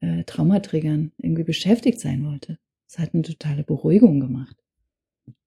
[0.00, 2.58] äh, Traumaträgern irgendwie beschäftigt sein wollte.
[2.88, 4.56] Es hat eine totale Beruhigung gemacht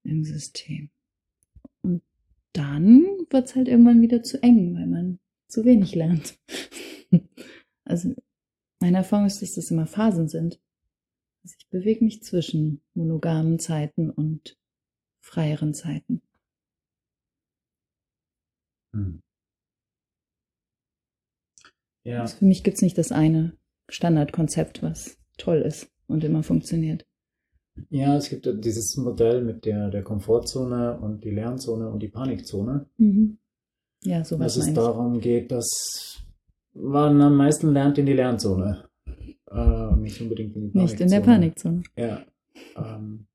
[0.03, 0.89] im System.
[2.53, 6.37] Dann wird's halt irgendwann wieder zu eng, weil man zu wenig lernt.
[7.85, 8.15] Also
[8.79, 10.57] meine Erfahrung ist, dass das immer Phasen sind.
[11.43, 14.57] Also ich bewege mich zwischen monogamen Zeiten und
[15.21, 16.21] freieren Zeiten.
[18.93, 19.21] Hm.
[22.05, 23.57] Ja, Also für mich gibt's nicht das eine
[23.89, 27.05] Standardkonzept, was toll ist und immer funktioniert.
[27.89, 32.07] Ja, es gibt ja dieses Modell mit der, der Komfortzone und die Lernzone und die
[32.07, 32.87] Panikzone.
[32.97, 33.37] Mhm.
[34.03, 34.85] Ja, sowas Dass es meine ich.
[34.85, 36.23] darum geht, dass
[36.73, 38.89] man am meisten lernt in die Lernzone.
[39.49, 40.83] Äh, nicht unbedingt in die Panikzone.
[40.83, 41.83] Nicht in der Panikzone.
[41.95, 42.25] Ja.
[42.75, 43.27] Ähm,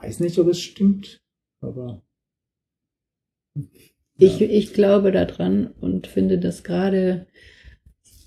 [0.00, 1.22] weiß nicht, ob es stimmt,
[1.60, 2.02] aber.
[4.16, 7.26] Ich, ich glaube daran und finde das gerade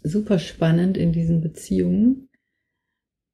[0.03, 2.29] super spannend in diesen Beziehungen.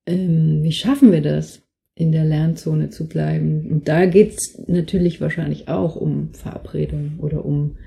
[0.10, 1.62] Ähm, wie schaffen wir das,
[1.96, 3.68] in der Lernzone zu bleiben?
[3.70, 7.78] Und da geht's natürlich wahrscheinlich auch um Verabredungen oder um,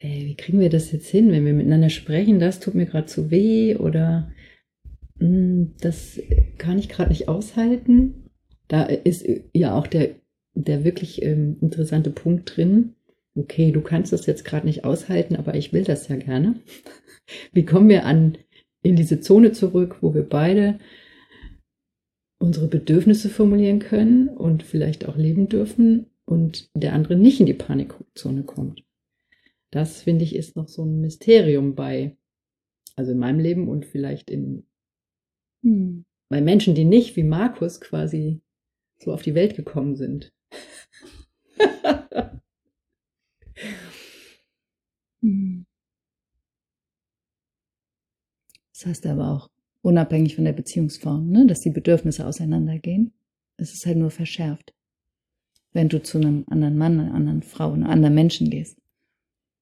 [0.00, 3.06] äh, wie kriegen wir das jetzt hin, wenn wir miteinander sprechen, das tut mir gerade
[3.06, 4.30] zu weh oder
[5.18, 6.20] mh, das
[6.58, 8.30] kann ich gerade nicht aushalten.
[8.68, 10.10] Da ist ja auch der,
[10.54, 12.94] der wirklich ähm, interessante Punkt drin
[13.38, 16.56] okay, du kannst das jetzt gerade nicht aushalten, aber ich will das ja gerne.
[17.52, 18.38] Wie kommen wir an
[18.82, 20.78] in diese Zone zurück, wo wir beide
[22.38, 27.54] unsere Bedürfnisse formulieren können und vielleicht auch leben dürfen und der andere nicht in die
[27.54, 28.84] Panikzone kommt?
[29.70, 32.16] Das finde ich ist noch so ein Mysterium bei,
[32.96, 34.64] also in meinem Leben und vielleicht in
[35.62, 36.04] Hm.
[36.28, 38.40] bei Menschen, die nicht wie Markus quasi
[38.98, 40.32] so auf die Welt gekommen sind.
[45.20, 45.66] Hm.
[48.72, 49.50] Das heißt aber auch,
[49.88, 53.12] unabhängig von der Beziehungsform, ne, dass die Bedürfnisse auseinandergehen.
[53.56, 54.74] Es ist halt nur verschärft.
[55.72, 58.78] Wenn du zu einem anderen Mann, einer anderen Frau, einem anderen Menschen gehst.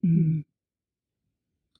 [0.03, 0.43] Hm.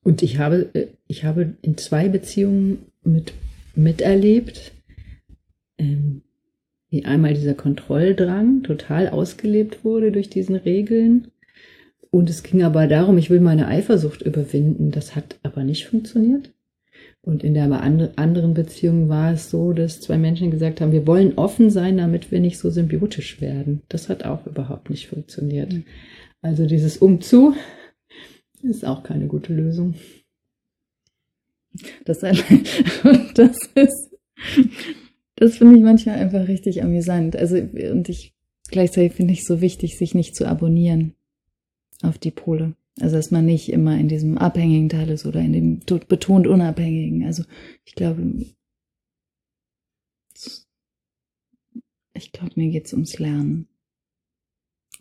[0.03, 3.33] Und ich habe, äh, ich habe in zwei Beziehungen mit,
[3.75, 4.71] miterlebt,
[5.77, 6.21] ähm,
[6.89, 11.27] wie einmal dieser Kontrolldrang total ausgelebt wurde durch diesen Regeln.
[12.11, 14.91] Und es ging aber darum, ich will meine Eifersucht überwinden.
[14.91, 16.53] Das hat aber nicht funktioniert.
[17.27, 21.37] Und in der anderen Beziehung war es so, dass zwei Menschen gesagt haben, wir wollen
[21.37, 23.81] offen sein, damit wir nicht so symbiotisch werden.
[23.89, 25.73] Das hat auch überhaupt nicht funktioniert.
[25.73, 25.83] Mhm.
[26.41, 27.53] Also dieses Umzu
[28.63, 29.95] ist auch keine gute Lösung.
[32.05, 32.19] Das,
[33.35, 34.15] das ist,
[35.35, 37.35] das finde ich manchmal einfach richtig amüsant.
[37.35, 38.33] Also, und ich,
[38.69, 41.13] gleichzeitig finde ich so wichtig, sich nicht zu abonnieren
[42.01, 42.73] auf die Pole.
[42.99, 46.47] Also, dass man nicht immer in diesem abhängigen Teil ist oder in dem to- betont
[46.47, 47.23] unabhängigen.
[47.25, 47.43] Also,
[47.85, 48.21] ich glaube,
[52.13, 53.67] ich glaube, mir geht's ums Lernen.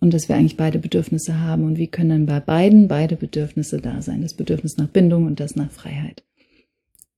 [0.01, 1.65] Und dass wir eigentlich beide Bedürfnisse haben.
[1.65, 4.21] Und wie können dann bei beiden beide Bedürfnisse da sein?
[4.21, 6.23] Das Bedürfnis nach Bindung und das nach Freiheit.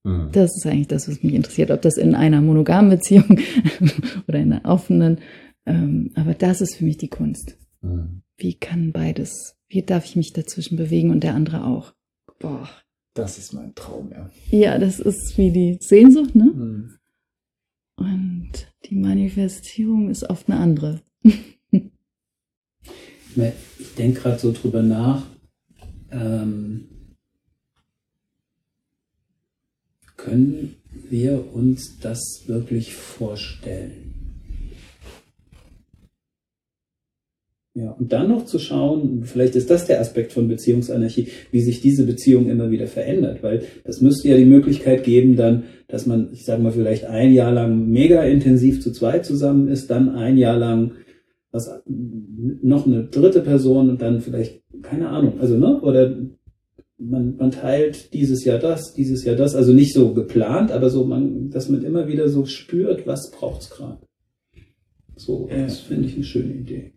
[0.05, 0.31] Mhm.
[0.31, 3.41] Das ist eigentlich das, was mich interessiert, ob das in einer monogamen Beziehung
[4.29, 5.19] oder in einer offenen.
[5.67, 7.59] Ähm, aber das ist für mich die Kunst.
[7.81, 8.23] Mhm.
[8.37, 9.57] Wie kann beides?
[9.69, 11.93] Wie darf ich mich dazwischen bewegen und der andere auch?
[12.39, 12.69] Boah.
[13.15, 14.31] Das ist mein Traum, ja.
[14.51, 16.45] Ja, das ist wie die Sehnsucht, ne?
[16.45, 16.99] Hm.
[17.97, 18.53] Und
[18.85, 21.03] die Manifestierung ist oft eine andere.
[23.31, 25.27] Ich denke gerade so drüber nach,
[26.11, 26.89] ähm,
[30.17, 30.77] können
[31.09, 34.08] wir uns das wirklich vorstellen?
[37.79, 41.81] Ja, und dann noch zu schauen, vielleicht ist das der Aspekt von Beziehungsanarchie, wie sich
[41.81, 46.31] diese Beziehung immer wieder verändert, weil das müsste ja die Möglichkeit geben, dann, dass man,
[46.33, 50.37] ich sage mal, vielleicht ein Jahr lang mega intensiv zu zweit zusammen ist, dann ein
[50.37, 50.93] Jahr lang
[51.53, 56.17] was noch eine dritte Person und dann vielleicht, keine Ahnung, also, ne, oder
[56.99, 61.05] man, man teilt dieses Jahr das, dieses Jahr das, also nicht so geplant, aber so,
[61.05, 63.99] man, dass man immer wieder so spürt, was braucht's gerade.
[65.17, 65.63] So, Ja.
[65.63, 66.93] das finde ich eine schöne Idee.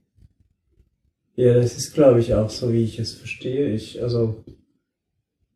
[1.36, 3.74] Ja, das ist, glaube ich, auch so, wie ich es verstehe.
[3.74, 4.44] Ich, also,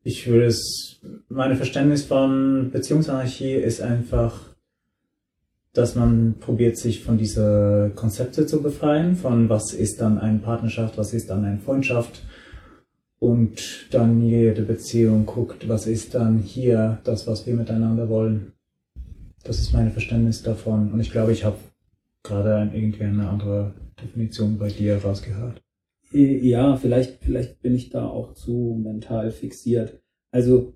[0.04, 4.56] ich würde es, meine Verständnis von Beziehungsanarchie ist einfach,
[5.74, 10.98] dass man probiert, sich von dieser Konzepte zu befreien, von was ist dann eine Partnerschaft,
[10.98, 12.24] was ist dann eine Freundschaft
[13.20, 18.54] und dann jede Beziehung guckt, was ist dann hier das, was wir miteinander wollen.
[19.44, 21.58] Das ist mein Verständnis davon und ich glaube, ich habe
[22.24, 25.65] gerade irgendwie eine andere Definition bei dir rausgehört.
[26.18, 30.02] Ja, vielleicht, vielleicht bin ich da auch zu mental fixiert.
[30.32, 30.74] Also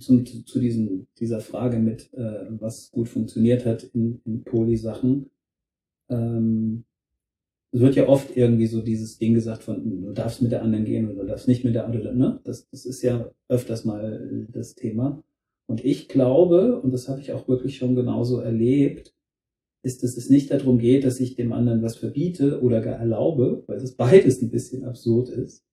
[0.00, 5.30] zum, zu, diesem, dieser Frage mit, äh, was gut funktioniert hat in, in Poly-Sachen.
[6.08, 6.86] Ähm,
[7.70, 10.84] es wird ja oft irgendwie so dieses Ding gesagt von, du darfst mit der anderen
[10.84, 12.40] gehen oder du darfst nicht mit der anderen, ne?
[12.42, 15.22] Das, das ist ja öfters mal das Thema.
[15.66, 19.14] Und ich glaube, und das habe ich auch wirklich schon genauso erlebt,
[19.82, 23.64] ist, dass es nicht darum geht, dass ich dem anderen was verbiete oder gar erlaube,
[23.66, 25.64] weil das beides ein bisschen absurd ist.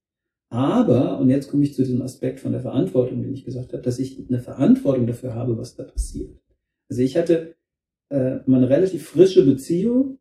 [0.50, 3.82] Aber, und jetzt komme ich zu diesem Aspekt von der Verantwortung, den ich gesagt habe,
[3.82, 6.40] dass ich eine Verantwortung dafür habe, was da passiert.
[6.90, 7.56] Also ich hatte
[8.10, 10.20] äh, mal eine relativ frische Beziehung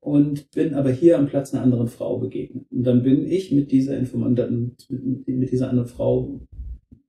[0.00, 2.66] und bin aber hier am Platz einer anderen Frau begegnet.
[2.70, 6.40] Und dann bin ich mit dieser Information, mit, mit dieser anderen Frau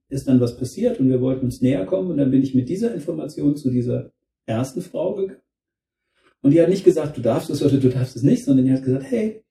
[0.08, 2.68] ist dann was passiert und wir wollten uns näher kommen und dann bin ich mit
[2.68, 4.10] dieser Information zu dieser
[4.46, 5.40] ersten Frau gegangen.
[6.42, 8.72] Und die hat nicht gesagt, du darfst es oder du darfst es nicht, sondern die
[8.72, 9.42] hat gesagt, hey,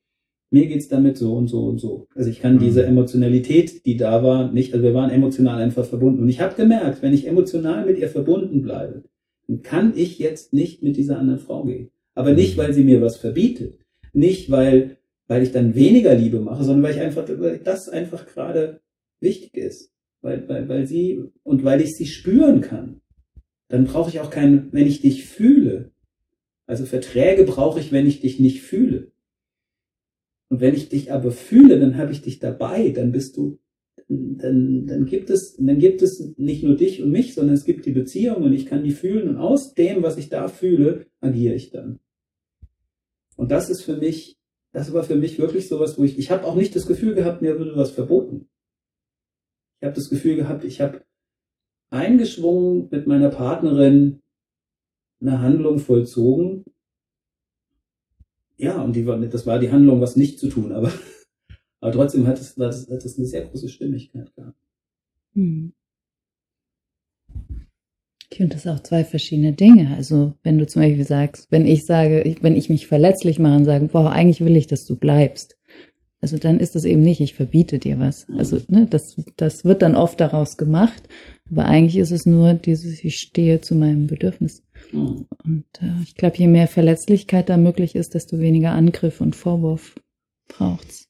[0.50, 2.08] mir geht's damit so und so und so.
[2.16, 2.60] Also ich kann Mhm.
[2.60, 6.22] diese Emotionalität, die da war, nicht, also wir waren emotional einfach verbunden.
[6.22, 9.04] Und ich habe gemerkt, wenn ich emotional mit ihr verbunden bleibe,
[9.48, 11.90] dann kann ich jetzt nicht mit dieser anderen Frau gehen.
[12.16, 13.80] Aber nicht, weil sie mir was verbietet.
[14.14, 18.26] Nicht, weil, weil ich dann weniger Liebe mache, sondern weil ich einfach, weil das einfach
[18.26, 18.80] gerade
[19.20, 19.92] wichtig ist.
[20.22, 23.02] Weil, weil, weil sie, und weil ich sie spüren kann.
[23.68, 25.92] Dann brauche ich auch keinen, wenn ich dich fühle.
[26.68, 29.12] Also Verträge brauche ich, wenn ich dich nicht fühle.
[30.50, 33.60] Und wenn ich dich aber fühle, dann habe ich dich dabei, dann bist du,
[34.08, 37.86] dann, dann gibt es, dann gibt es nicht nur dich und mich, sondern es gibt
[37.86, 41.56] die Beziehung und ich kann die fühlen und aus dem, was ich da fühle, agiere
[41.56, 42.00] ich dann.
[43.36, 44.38] Und das ist für mich,
[44.72, 47.42] das war für mich wirklich sowas, wo ich, ich habe auch nicht das Gefühl gehabt,
[47.42, 48.50] mir würde was verboten.
[49.80, 51.04] Ich habe das Gefühl gehabt, ich habe
[51.90, 54.22] eingeschwungen mit meiner Partnerin
[55.22, 56.66] eine Handlung vollzogen.
[58.58, 60.92] Ja, und die war, das war die Handlung, was nicht zu tun, aber,
[61.80, 64.58] aber trotzdem hat es, hat es, hat es eine sehr große Stimmigkeit gehabt.
[65.34, 65.74] Hm.
[68.30, 69.96] Ich finde das auch zwei verschiedene Dinge.
[69.96, 73.66] Also wenn du zum Beispiel sagst, wenn ich sage, wenn ich mich verletzlich mache und
[73.66, 75.58] sage, boah, eigentlich will ich, dass du bleibst.
[76.20, 78.28] Also dann ist das eben nicht, ich verbiete dir was.
[78.38, 81.08] Also ne, das, das wird dann oft daraus gemacht,
[81.50, 84.64] aber eigentlich ist es nur dieses, ich stehe zu meinem Bedürfnis.
[84.92, 85.26] Hm.
[85.44, 89.96] Und äh, ich glaube, je mehr Verletzlichkeit da möglich ist, desto weniger Angriff und Vorwurf
[90.48, 91.08] braucht's.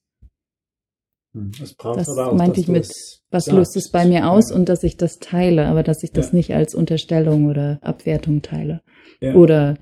[1.62, 2.88] Es braucht Das aber auch, meinte ich mit,
[3.30, 3.52] Was sagst.
[3.52, 4.56] löst es bei mir aus Ja.
[4.56, 6.36] und dass ich das teile, aber dass ich das Ja.
[6.36, 8.82] nicht als Unterstellung oder Abwertung teile.
[9.22, 9.36] Ja.
[9.36, 9.78] Oder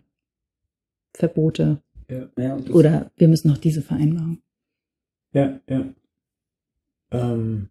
[1.13, 1.81] Verbote.
[2.71, 4.39] Oder wir müssen noch diese Vereinbarung.
[5.33, 5.93] Ja, ja.
[7.11, 7.69] Ähm,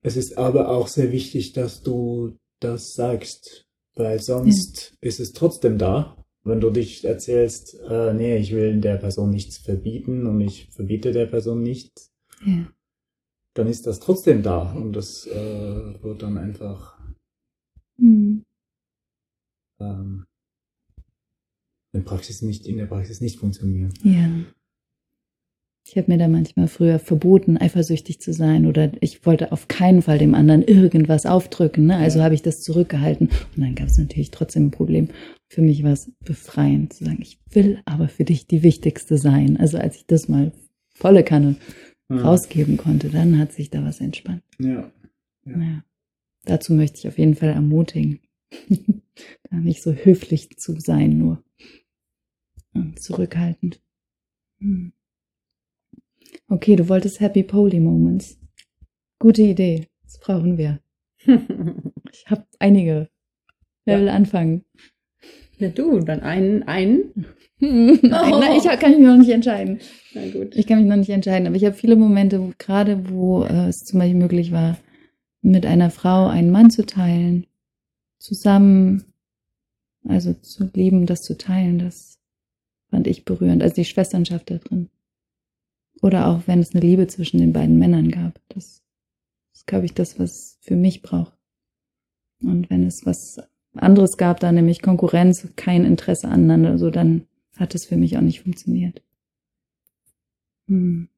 [0.00, 3.63] es ist aber auch sehr wichtig, dass du das sagst,
[3.96, 6.16] weil sonst ist es trotzdem da.
[6.46, 11.12] Wenn du dich erzählst, äh, nee, ich will der Person nichts verbieten und ich verbiete
[11.12, 12.12] der Person nichts,
[12.44, 12.68] Ja.
[13.54, 16.98] dann ist das trotzdem da und das äh, wird dann einfach
[17.96, 18.44] Hm.
[19.80, 20.26] ähm,
[21.92, 23.94] in, Praxis nicht, in der Praxis nicht funktionieren.
[24.02, 24.28] ja.
[25.86, 30.00] Ich habe mir da manchmal früher verboten, eifersüchtig zu sein oder ich wollte auf keinen
[30.00, 31.86] Fall dem anderen irgendwas aufdrücken.
[31.86, 31.96] Ne?
[31.96, 32.24] Also Ja.
[32.24, 33.28] habe ich das zurückgehalten.
[33.28, 35.08] Und dann gab es natürlich trotzdem ein Problem.
[35.48, 39.58] Für mich war es befreiend zu sagen, ich will aber für dich die Wichtigste sein.
[39.58, 40.52] Also als ich das mal
[40.94, 41.56] volle Kanne
[42.10, 42.18] Hm.
[42.18, 44.42] rausgeben konnte, dann hat sich da was entspannt.
[44.58, 44.90] Ja.
[45.46, 45.56] Ja.
[45.56, 45.84] Naja,
[46.44, 48.20] dazu möchte ich auf jeden Fall ermutigen,
[49.50, 51.42] da nicht so höflich zu sein nur
[52.74, 53.80] und zurückhaltend.
[54.60, 54.92] Hm.
[56.48, 58.38] Okay, du wolltest Happy Poly Moments.
[59.18, 59.88] Gute Idee.
[60.04, 60.80] Das brauchen wir.
[62.12, 63.08] Ich habe einige.
[63.84, 64.00] Wer Ja.
[64.02, 64.64] will anfangen?
[65.58, 67.26] Ja, du, dann einen, einen.
[67.60, 69.80] Nein, nein, ich kann mich noch nicht entscheiden.
[70.14, 70.54] Na gut.
[70.54, 73.66] Ich kann mich noch nicht entscheiden, aber ich habe viele Momente, wo, gerade wo äh,
[73.68, 74.78] es zum Beispiel möglich war,
[75.42, 77.46] mit einer Frau einen Mann zu teilen,
[78.18, 79.04] zusammen,
[80.06, 82.20] also zu lieben, das zu teilen, das
[82.90, 83.62] fand ich berührend.
[83.62, 84.88] Also die Schwesternschaft da drin.
[86.02, 88.40] Oder auch wenn es eine Liebe zwischen den beiden Männern gab.
[88.50, 88.82] Das
[89.54, 91.32] ist, glaube ich, das, was für mich braucht.
[92.42, 93.40] Und wenn es was
[93.74, 97.26] anderes gab, da nämlich Konkurrenz, kein Interesse aneinander, so dann
[97.56, 99.02] hat es für mich auch nicht funktioniert.
[100.68, 101.08] Hm.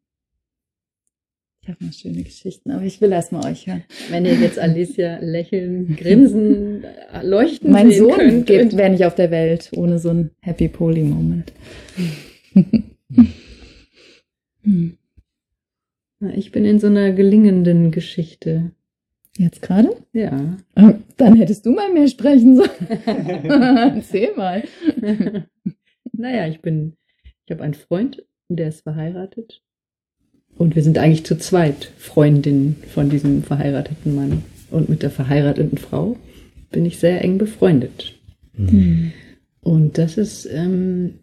[1.62, 3.82] Ich habe noch schöne Geschichten, aber ich will erst mal euch hören.
[4.10, 6.84] Wenn ihr jetzt Alicia lächeln, grinsen,
[7.22, 8.46] leuchten Mein sehen Sohn könnt.
[8.46, 11.52] geht- wäre nicht auf der Welt ohne so einen Happy Poly Moment.
[14.66, 14.98] Hm.
[16.34, 18.72] Ich bin in so einer gelingenden Geschichte.
[19.38, 19.90] Jetzt gerade?
[20.12, 20.56] Ja.
[20.74, 22.70] Ah, Dann hättest du mal mehr sprechen sollen.
[23.06, 24.64] Erzähl mal.
[26.12, 26.94] naja, ich bin,
[27.44, 29.62] ich habe einen Freund, der ist verheiratet.
[30.56, 34.42] Und wir sind eigentlich zu zweit Freundinnen von diesem verheirateten Mann.
[34.70, 36.16] Und mit der verheirateten Frau
[36.70, 38.18] bin ich sehr eng befreundet.
[38.54, 39.12] Hm.
[39.60, 41.18] Und das ist ähm,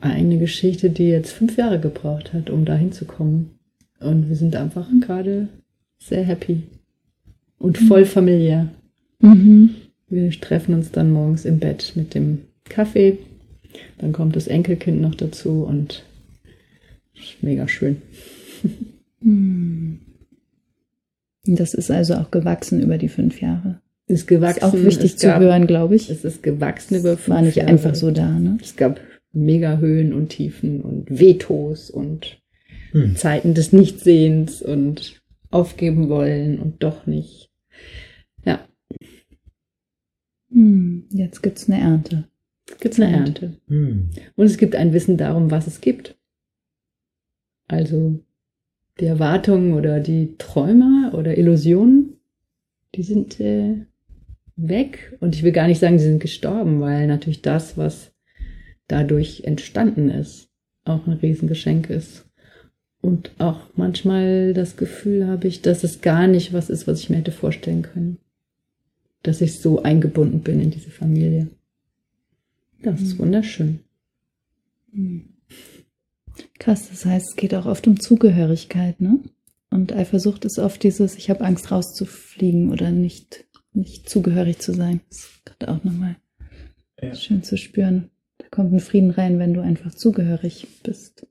[0.00, 3.50] eine Geschichte, die jetzt fünf Jahre gebraucht hat, um da hinzukommen.
[4.00, 5.48] Und wir sind einfach gerade
[5.98, 6.62] sehr happy
[7.58, 8.68] und voll familiär.
[9.20, 9.74] Mhm.
[10.08, 13.18] Wir treffen uns dann morgens im Bett mit dem Kaffee.
[13.98, 16.04] Dann kommt das Enkelkind noch dazu und
[17.14, 18.02] ist mega schön.
[19.22, 19.98] Hm.
[21.46, 23.80] Das ist also auch gewachsen über die fünf Jahre.
[24.06, 24.58] Ist gewachsen.
[24.58, 26.10] Ist auch wichtig es zu gab, hören, glaube ich.
[26.10, 27.70] Es ist gewachsen über fünf War nicht Jahre.
[27.70, 28.58] einfach so da, ne?
[28.62, 29.00] Es gab
[29.36, 32.40] mega Höhen und Tiefen und Vetos und
[32.92, 33.16] Hm.
[33.16, 35.20] Zeiten des Nichtsehens und
[35.50, 37.50] aufgeben wollen und doch nicht.
[38.44, 38.66] Ja,
[40.50, 41.06] Hm.
[41.10, 42.28] Jetzt gibt's eine Ernte.
[42.70, 43.16] es gibt eine.
[43.16, 43.56] Ernte.
[43.68, 44.10] Hm.
[44.36, 46.16] Und es gibt ein Wissen darum, was es gibt.
[47.68, 48.20] Also
[49.00, 52.14] die Erwartungen oder die Träume oder Illusionen,
[52.94, 53.84] die sind äh,
[54.56, 55.16] weg.
[55.20, 58.12] Und ich will gar nicht sagen, sie sind gestorben, weil natürlich das, was
[58.88, 60.48] dadurch entstanden ist,
[60.84, 62.24] auch ein Riesengeschenk ist.
[63.00, 67.10] Und auch manchmal das Gefühl habe ich, dass es gar nicht was ist, was ich
[67.10, 68.18] mir hätte vorstellen können.
[69.22, 71.48] Dass ich so eingebunden bin in diese Familie.
[72.82, 73.18] Das ist Mhm.
[73.18, 73.80] wunderschön.
[74.92, 75.28] Hm.
[76.58, 79.20] Krass, das heißt, es geht auch oft um Zugehörigkeit, ne?
[79.70, 85.00] Und Eifersucht ist oft dieses, ich habe Angst rauszufliegen oder nicht, nicht zugehörig zu sein.
[85.08, 86.16] Das ist gerade auch nochmal
[87.00, 87.14] Ja.
[87.14, 88.10] schön zu spüren.
[88.56, 91.26] Kommt ein Frieden rein, wenn du einfach zugehörig bist.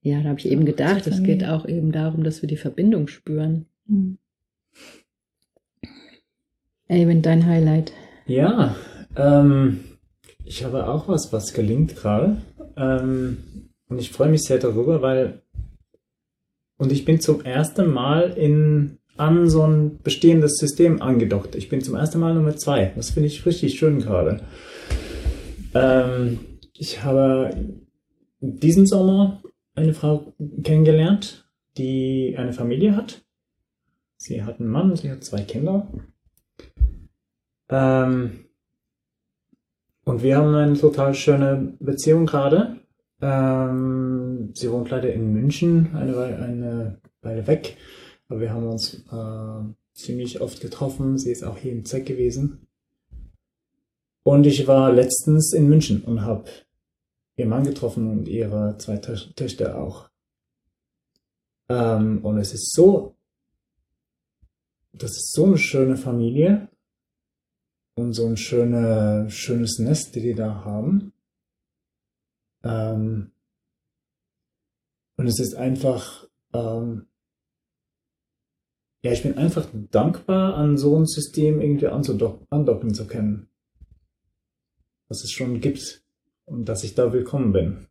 [0.00, 3.06] Ja, da habe ich eben gedacht, es geht auch eben darum, dass wir die Verbindung
[3.06, 3.66] spüren.
[3.86, 4.16] Hm.
[6.88, 7.92] Ey, dein Highlight.
[8.24, 8.74] Ja,
[9.14, 9.80] ähm,
[10.42, 12.38] ich habe auch was, was gelingt gerade.
[12.78, 15.42] Ähm, und ich freue mich sehr darüber, weil
[16.78, 21.56] und ich bin zum ersten Mal in an so ein bestehendes System angedockt.
[21.56, 22.92] Ich bin zum ersten Mal Nummer zwei.
[22.96, 24.40] Das finde ich richtig schön gerade.
[25.74, 26.40] Ähm,
[26.74, 27.54] ich habe
[28.40, 29.42] diesen Sommer
[29.74, 33.24] eine Frau kennengelernt, die eine Familie hat.
[34.16, 35.88] Sie hat einen Mann, sie hat zwei Kinder.
[37.68, 38.46] Ähm,
[40.04, 42.80] und wir haben eine total schöne Beziehung gerade.
[43.22, 47.76] Ähm, sie wohnt leider in München, eine, eine Weile weg.
[48.28, 51.18] Aber wir haben uns äh, ziemlich oft getroffen.
[51.18, 52.66] Sie ist auch hier im ZEC gewesen.
[54.22, 56.50] Und ich war letztens in München und habe
[57.36, 60.10] ihren Mann getroffen und ihre zwei Tö- Töchter auch.
[61.68, 63.16] Ähm, und es ist so,
[64.92, 66.68] das ist so eine schöne Familie
[67.94, 71.12] und so ein schöne, schönes Nest, die die da haben.
[72.62, 73.30] Ähm,
[75.16, 77.06] und es ist einfach, ähm,
[79.02, 83.49] ja, ich bin einfach dankbar, an so ein System irgendwie andocken zu können.
[85.10, 86.02] Was es schon gibt
[86.44, 87.86] und dass ich da willkommen bin.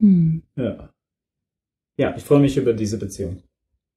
[0.00, 0.42] Hm.
[0.56, 0.92] Ja.
[1.96, 3.44] Ja, ich freue mich über diese Beziehung.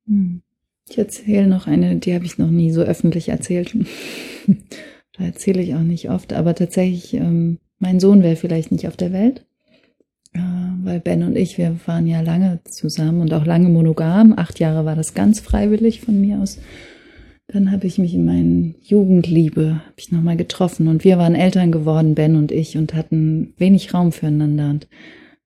[0.06, 0.43] Hm.
[0.88, 3.76] Ich erzähle noch eine, die habe ich noch nie so öffentlich erzählt.
[5.18, 8.96] da erzähle ich auch nicht oft, aber tatsächlich, ähm, mein Sohn wäre vielleicht nicht auf
[8.96, 9.43] der Welt,
[10.34, 10.39] äh,
[10.84, 14.36] weil Ben und ich, wir waren ja lange zusammen und auch lange monogam.
[14.38, 16.60] Acht Jahre war das ganz freiwillig von mir aus.
[17.48, 21.36] Dann habe ich mich in meinen Jugendliebe habe ich noch mal getroffen und wir waren
[21.36, 24.88] Eltern geworden, Ben und ich, und hatten wenig Raum füreinander und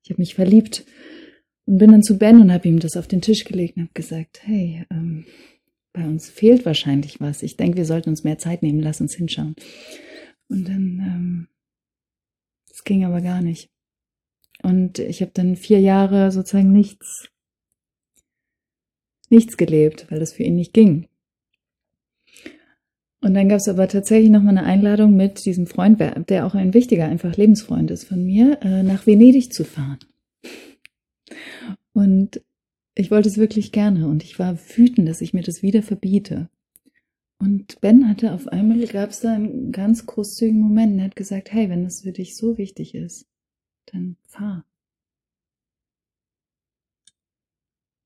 [0.01, 0.85] ich habe mich verliebt
[1.65, 3.93] Und bin dann zu Ben und habe ihm das auf den Tisch gelegt und habe
[3.93, 5.25] gesagt, hey, ähm,
[5.91, 7.43] bei uns fehlt wahrscheinlich was.
[7.43, 9.55] Ich denke, wir sollten uns mehr Zeit nehmen, lass uns hinschauen.
[10.47, 11.47] Und dann, ähm,
[12.71, 13.69] es ging aber gar nicht.
[14.63, 17.29] Und ich habe dann vier Jahre sozusagen nichts,
[19.29, 21.08] nichts gelebt, weil das für ihn nicht ging.
[23.21, 26.73] Und dann gab es aber tatsächlich nochmal eine Einladung mit diesem Freund, der auch ein
[26.73, 29.99] wichtiger, einfach Lebensfreund ist von mir, äh, nach Venedig zu fahren.
[31.91, 32.41] Und
[32.95, 36.49] ich wollte es wirklich gerne und ich war wütend, dass ich mir das wieder verbiete.
[37.39, 41.51] Und Ben hatte auf einmal, gab es da einen ganz großzügigen Moment, er hat gesagt,
[41.51, 43.25] hey, wenn das für dich so wichtig ist,
[43.85, 44.65] dann fahr.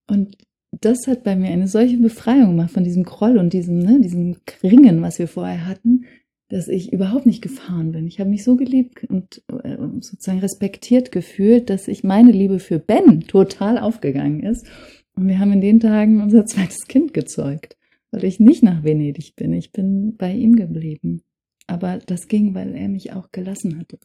[0.07, 0.37] Und
[0.85, 4.37] das hat bei mir eine solche Befreiung gemacht von diesem Groll und diesem, ne, diesem
[4.63, 6.05] Ringen, was wir vorher hatten,
[6.49, 8.05] dass ich überhaupt nicht gefahren bin.
[8.05, 12.79] Ich habe mich so geliebt und äh, sozusagen respektiert gefühlt, dass ich meine Liebe für
[12.79, 14.67] Ben total aufgegangen ist.
[15.15, 17.77] Und wir haben in den Tagen unser zweites Kind gezeugt,
[18.11, 19.53] weil ich nicht nach Venedig bin.
[19.53, 21.21] Ich bin bei ihm geblieben.
[21.65, 23.97] Aber das ging, weil er mich auch gelassen hatte.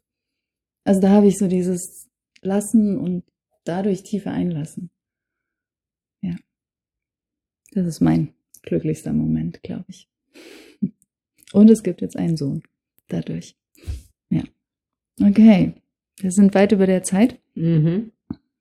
[0.84, 2.08] Also da habe ich so dieses
[2.40, 3.24] Lassen und
[3.64, 4.90] dadurch tiefer einlassen.
[7.72, 8.28] Das ist mein
[8.62, 10.08] glücklichster Moment, glaube ich.
[11.52, 12.62] Und es gibt jetzt einen Sohn
[13.08, 13.56] dadurch.
[14.30, 14.42] Ja.
[15.22, 15.74] Okay.
[16.20, 17.38] Wir sind weit über der Zeit.
[17.54, 18.12] Mhm.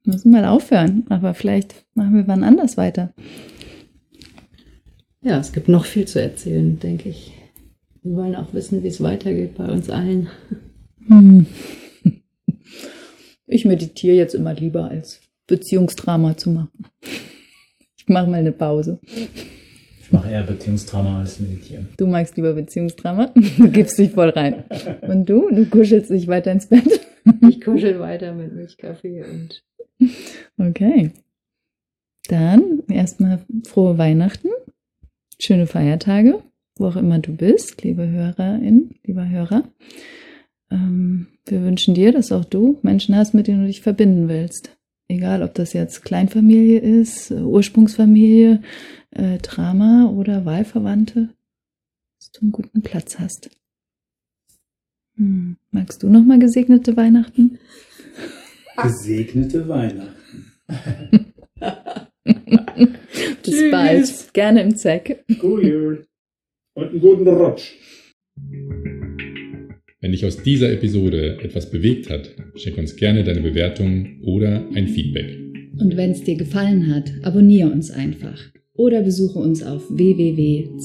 [0.06, 3.14] Müssen mal aufhören, aber vielleicht machen wir wann anders weiter.
[5.22, 7.34] Ja, es gibt noch viel zu erzählen, denke ich.
[8.04, 10.30] Wir wollen auch wissen, wie es weitergeht bei uns allen.
[11.08, 11.46] Hm.
[13.48, 16.86] Ich meditiere jetzt immer lieber als Beziehungsdrama zu machen.
[18.08, 19.00] Ich mache mal eine Pause.
[19.04, 21.90] Ich mache eher Beziehungsdrama als Meditieren.
[21.98, 23.34] Du magst lieber Beziehungsdrama?
[23.58, 24.64] Du gibst dich voll rein.
[25.02, 25.50] Und du?
[25.50, 26.88] Du kuschelst dich weiter ins Bett?
[27.50, 29.62] Ich kuschel weiter mit Milchkaffee und.
[30.58, 31.12] Okay.
[32.30, 34.48] Dann erstmal frohe Weihnachten.
[35.38, 36.40] Schöne Feiertage,
[36.78, 39.64] wo auch immer du bist, liebe Hörerin, lieber Hörer.
[40.72, 44.77] Ähm, wir wünschen dir, dass auch du Menschen hast, mit denen du dich verbinden willst.
[45.10, 48.62] Egal, ob das jetzt Kleinfamilie ist, Ursprungsfamilie,
[49.12, 51.30] äh, Drama oder Wahlverwandte,
[52.20, 53.50] dass du einen guten Platz hast.
[55.16, 55.58] Hm.
[55.72, 57.58] Magst du nochmal gesegnete Weihnachten?
[58.78, 60.54] Gesegnete Weihnachten.
[62.24, 63.72] Bis Tschüss.
[63.72, 64.34] bald.
[64.34, 65.24] Gerne im Zeck.
[65.42, 66.06] Cool.
[66.76, 67.74] Und einen guten Rutsch.
[70.00, 74.88] Wenn dich aus dieser Episode etwas bewegt hat, schick uns gerne deine Bewertung oder ein
[74.88, 75.36] Feedback.
[75.80, 78.40] Und wenn es dir gefallen hat, abonniere uns einfach
[78.74, 80.78] oder besuche uns auf www.zeck.de.